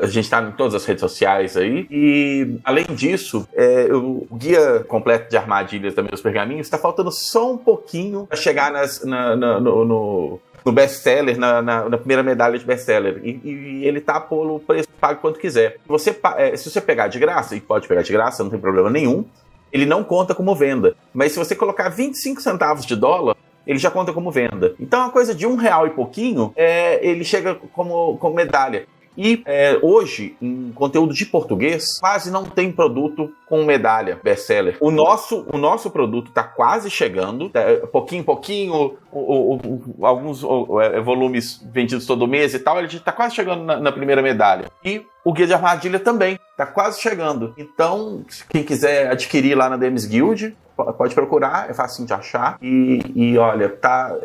a 0.00 0.06
gente 0.06 0.24
está 0.24 0.42
em 0.42 0.52
todas 0.52 0.74
as 0.74 0.84
redes 0.84 1.00
sociais 1.00 1.56
aí. 1.56 1.86
E, 1.90 2.58
além 2.64 2.84
disso, 2.86 3.48
é, 3.54 3.88
o 3.92 4.26
guia 4.32 4.84
completo 4.86 5.30
de 5.30 5.36
armadilhas 5.36 5.94
também 5.94 6.10
dos 6.10 6.20
pergaminhos 6.20 6.66
está 6.66 6.78
faltando 6.78 7.10
só 7.10 7.52
um 7.52 7.58
pouquinho 7.58 8.26
para 8.26 8.36
chegar 8.36 8.72
nas, 8.72 9.04
na, 9.04 9.36
na, 9.36 9.60
no, 9.60 9.84
no, 9.84 10.40
no 10.64 10.72
best-seller, 10.72 11.38
na, 11.38 11.62
na, 11.62 11.88
na, 11.88 11.98
primeira 11.98 12.22
medalha 12.22 12.58
de 12.58 12.64
best-seller. 12.64 13.20
E, 13.22 13.40
e, 13.44 13.84
ele 13.84 14.00
tá 14.00 14.20
pelo 14.20 14.60
preço 14.60 14.88
pago 15.00 15.20
quanto 15.20 15.38
quiser. 15.38 15.78
Você, 15.86 16.18
é, 16.36 16.56
se 16.56 16.70
você 16.70 16.80
pegar 16.80 17.08
de 17.08 17.18
graça, 17.18 17.54
e 17.54 17.60
pode 17.60 17.86
pegar 17.86 18.02
de 18.02 18.12
graça, 18.12 18.42
não 18.42 18.50
tem 18.50 18.60
problema 18.60 18.90
nenhum, 18.90 19.24
ele 19.72 19.86
não 19.86 20.02
conta 20.02 20.34
como 20.34 20.54
venda. 20.54 20.94
Mas 21.12 21.32
se 21.32 21.38
você 21.38 21.54
colocar 21.54 21.88
25 21.88 22.40
centavos 22.40 22.86
de 22.86 22.96
dólar, 22.96 23.36
ele 23.66 23.78
já 23.78 23.90
conta 23.90 24.12
como 24.12 24.30
venda. 24.30 24.74
Então, 24.78 25.00
uma 25.00 25.10
coisa 25.10 25.34
de 25.34 25.46
um 25.46 25.56
real 25.56 25.86
e 25.86 25.90
pouquinho, 25.90 26.52
é, 26.56 27.04
ele 27.04 27.24
chega 27.24 27.54
como, 27.54 28.16
como 28.18 28.34
medalha. 28.34 28.86
E 29.16 29.42
é, 29.46 29.78
hoje, 29.82 30.36
em 30.40 30.72
conteúdo 30.72 31.14
de 31.14 31.24
português, 31.24 31.98
quase 31.98 32.30
não 32.30 32.44
tem 32.44 32.70
produto 32.70 33.32
com 33.48 33.64
medalha 33.64 34.20
best-seller. 34.22 34.76
O 34.80 34.90
nosso, 34.90 35.46
o 35.52 35.56
nosso 35.56 35.90
produto 35.90 36.28
está 36.28 36.42
quase 36.42 36.90
chegando, 36.90 37.48
tá, 37.48 37.60
pouquinho 37.90 38.20
em 38.20 38.24
pouquinho, 38.24 38.96
o, 39.10 39.18
o, 39.18 39.54
o, 39.56 40.06
alguns 40.06 40.42
é, 40.82 41.00
volumes 41.00 41.64
vendidos 41.72 42.06
todo 42.06 42.26
mês 42.26 42.54
e 42.54 42.58
tal, 42.58 42.78
ele 42.78 42.88
está 42.88 43.12
quase 43.12 43.34
chegando 43.34 43.64
na, 43.64 43.78
na 43.78 43.92
primeira 43.92 44.20
medalha. 44.20 44.70
E 44.84 45.04
o 45.24 45.32
Guia 45.32 45.46
de 45.46 45.54
Armadilha 45.54 45.98
também, 45.98 46.38
está 46.50 46.66
quase 46.66 47.00
chegando. 47.00 47.54
Então, 47.56 48.24
quem 48.48 48.62
quiser 48.62 49.10
adquirir 49.10 49.56
lá 49.56 49.68
na 49.68 49.76
Demis 49.76 50.06
Guild, 50.06 50.56
pode 50.96 51.14
procurar, 51.14 51.70
é 51.70 51.74
fácil 51.74 52.06
de 52.06 52.12
achar. 52.12 52.58
E, 52.62 53.00
e 53.14 53.38
olha, 53.38 53.68
tá 53.68 54.16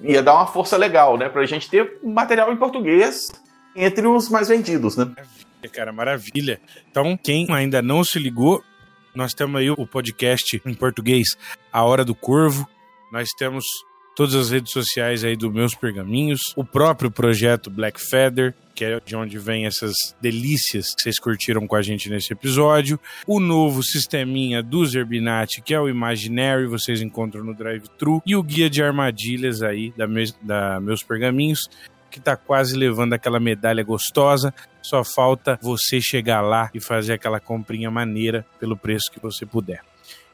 ia 0.00 0.22
dar 0.22 0.34
uma 0.34 0.46
força 0.46 0.76
legal, 0.76 1.16
né? 1.16 1.28
Pra 1.28 1.44
gente 1.44 1.68
ter 1.68 1.98
material 2.02 2.52
em 2.52 2.56
português 2.56 3.30
entre 3.74 4.06
os 4.06 4.28
mais 4.28 4.48
vendidos, 4.48 4.96
né? 4.96 5.04
Maravilha, 5.04 5.70
cara, 5.72 5.92
maravilha. 5.92 6.60
Então, 6.90 7.16
quem 7.16 7.46
ainda 7.50 7.80
não 7.80 8.02
se 8.04 8.18
ligou, 8.18 8.62
nós 9.14 9.32
temos 9.32 9.60
aí 9.60 9.70
o 9.70 9.86
podcast 9.86 10.60
em 10.64 10.74
português 10.74 11.28
A 11.72 11.84
Hora 11.84 12.04
do 12.04 12.14
Corvo, 12.14 12.68
Nós 13.12 13.28
temos 13.36 13.64
todas 14.16 14.34
as 14.34 14.50
redes 14.50 14.72
sociais 14.72 15.24
aí 15.24 15.36
do 15.36 15.50
Meus 15.50 15.74
Pergaminhos, 15.74 16.40
o 16.56 16.64
próprio 16.64 17.10
projeto 17.10 17.70
Black 17.70 18.00
Feather, 18.00 18.54
que 18.74 18.84
é 18.84 18.98
de 19.00 19.14
onde 19.14 19.38
vem 19.38 19.66
essas 19.66 19.92
delícias 20.20 20.94
que 20.94 21.02
vocês 21.02 21.18
curtiram 21.18 21.66
com 21.66 21.76
a 21.76 21.82
gente 21.82 22.08
nesse 22.08 22.32
episódio, 22.32 22.98
o 23.26 23.38
novo 23.38 23.82
sisteminha 23.82 24.62
do 24.62 24.84
Zerbinati, 24.86 25.60
que 25.60 25.74
é 25.74 25.80
o 25.80 25.88
Imaginary, 25.88 26.66
vocês 26.66 27.02
encontram 27.02 27.44
no 27.44 27.54
Drive-Thru, 27.54 28.22
e 28.24 28.34
o 28.34 28.42
guia 28.42 28.70
de 28.70 28.82
armadilhas 28.82 29.62
aí 29.62 29.92
da, 29.96 30.06
Meus, 30.06 30.32
da 30.42 30.80
Meus 30.80 31.02
Pergaminhos, 31.02 31.60
que 32.12 32.20
tá 32.20 32.36
quase 32.36 32.76
levando 32.76 33.14
aquela 33.14 33.40
medalha 33.40 33.82
gostosa. 33.82 34.54
Só 34.80 35.02
falta 35.02 35.58
você 35.60 36.00
chegar 36.00 36.42
lá 36.42 36.70
e 36.72 36.80
fazer 36.80 37.14
aquela 37.14 37.40
comprinha 37.40 37.90
maneira 37.90 38.46
pelo 38.60 38.76
preço 38.76 39.10
que 39.10 39.20
você 39.20 39.44
puder. 39.44 39.80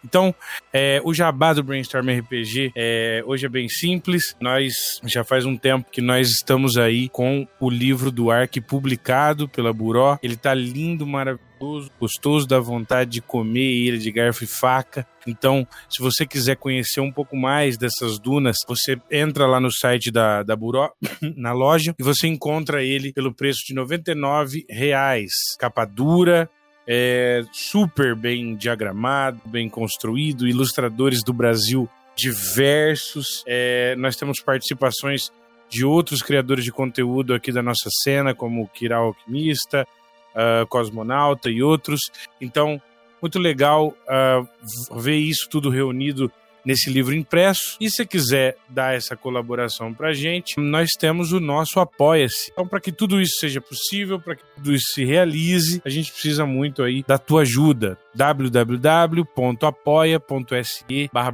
Então, 0.05 0.35
é, 0.73 1.01
o 1.05 1.13
jabá 1.13 1.53
do 1.53 1.63
Brainstorm 1.63 2.09
RPG 2.09 2.73
é, 2.77 3.23
hoje 3.27 3.47
é 3.47 3.49
bem 3.49 3.69
simples. 3.69 4.37
Nós 4.41 5.01
já 5.05 5.25
faz 5.25 5.45
um 5.45 5.57
tempo 5.57 5.91
que 5.91 6.01
nós 6.01 6.29
estamos 6.31 6.77
aí 6.77 7.09
com 7.09 7.47
o 7.61 7.71
livro 7.71 8.11
do 8.11 8.31
Ark 8.31 8.61
publicado 8.61 9.49
pela 9.49 9.73
Buró. 9.73 10.19
Ele 10.23 10.37
tá 10.37 10.55
lindo, 10.55 11.07
maravilhoso, 11.07 11.91
gostoso, 12.01 12.47
dá 12.47 12.59
vontade 12.61 13.11
de 13.11 13.21
comer 13.23 13.87
ele 13.87 13.99
de 13.99 14.11
garfo 14.11 14.45
e 14.45 14.47
faca. 14.47 15.07
Então, 15.27 15.67
se 15.91 16.01
você 16.01 16.27
quiser 16.27 16.57
conhecer 16.57 17.01
um 17.01 17.13
pouco 17.13 17.37
mais 17.37 17.77
dessas 17.77 18.19
dunas, 18.19 18.57
você 18.67 18.99
entra 19.11 19.47
lá 19.47 19.61
no 19.61 19.71
site 19.71 20.11
da, 20.11 20.43
da 20.43 20.57
Buró, 20.57 20.91
na 21.37 21.53
loja, 21.53 21.95
e 21.99 22.03
você 22.03 22.27
encontra 22.27 22.83
ele 22.83 23.13
pelo 23.13 23.35
preço 23.35 23.61
de 23.67 23.75
99 23.75 24.65
reais. 24.71 25.31
Capa 25.59 25.85
dura, 25.85 26.49
é 26.90 27.44
super 27.53 28.14
bem 28.14 28.57
diagramado, 28.57 29.38
bem 29.44 29.68
construído, 29.68 30.48
ilustradores 30.48 31.22
do 31.22 31.35
Brasil 31.35 31.87
diversos. 32.16 33.44
É, 33.46 33.94
nós 33.96 34.16
temos 34.16 34.40
participações 34.40 35.31
de 35.68 35.85
outros 35.85 36.22
criadores 36.22 36.64
de 36.64 36.72
conteúdo 36.72 37.35
aqui 37.35 37.53
da 37.53 37.62
nossa 37.62 37.90
cena, 38.03 38.35
como 38.35 38.66
Kiral 38.68 39.09
Alquimista, 39.09 39.87
uh, 40.35 40.66
Cosmonauta 40.66 41.51
e 41.51 41.62
outros. 41.62 42.01
Então, 42.40 42.81
muito 43.20 43.38
legal 43.38 43.88
uh, 43.88 44.98
ver 44.98 45.16
isso 45.16 45.46
tudo 45.51 45.68
reunido 45.68 46.33
nesse 46.68 46.90
livro 46.90 47.14
impresso. 47.14 47.78
E 47.81 47.88
se 47.88 48.04
quiser 48.04 48.59
dar 48.68 48.94
essa 48.94 49.16
colaboração 49.16 49.94
para 49.94 50.12
gente, 50.12 50.61
nós 50.61 50.90
temos 50.98 51.33
o 51.33 51.40
nosso 51.40 51.81
Apoia-se. 51.81 52.50
Então, 52.52 52.68
para 52.68 52.78
que 52.78 52.92
tudo 52.92 53.18
isso 53.18 53.38
seja 53.40 53.59
possível, 53.59 54.20
para 54.20 54.37
que 54.37 54.44
tudo 54.54 54.74
isso 54.74 54.92
se 54.92 55.02
realize, 55.02 55.81
a 55.83 55.88
gente 55.88 56.12
precisa 56.12 56.44
muito 56.44 56.83
aí 56.83 57.02
da 57.09 57.16
tua 57.16 57.40
ajuda. 57.40 57.96
www.apoia.se 58.14 59.24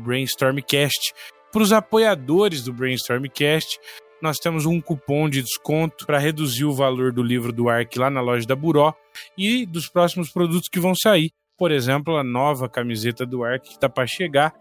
brainstormcast. 0.01 1.13
Para 1.51 1.63
os 1.63 1.73
apoiadores 1.73 2.63
do 2.63 2.73
Brainstormcast, 2.73 3.81
nós 4.23 4.39
temos 4.39 4.67
um 4.67 4.81
cupom 4.81 5.29
de 5.29 5.43
desconto 5.43 6.07
para 6.07 6.19
reduzir 6.19 6.65
o 6.65 6.73
valor 6.73 7.13
do 7.13 7.23
livro 7.23 7.53
do 7.53 7.69
Ark 7.69 7.99
lá 7.99 8.09
na 8.09 8.21
loja 8.21 8.47
da 8.47 8.55
Buró 8.55 8.95
e 9.37 9.67
dos 9.67 9.89
próximos 9.89 10.31
produtos 10.31 10.69
que 10.69 10.79
vão 10.81 10.95
sair. 10.95 11.31
Por 11.57 11.71
exemplo, 11.71 12.17
a 12.17 12.25
nova 12.25 12.69
camiseta 12.69 13.25
do 13.25 13.45
Ark 13.45 13.65
que 13.69 13.75
está 13.75 13.89
para 13.89 14.07
chegar 14.07 14.53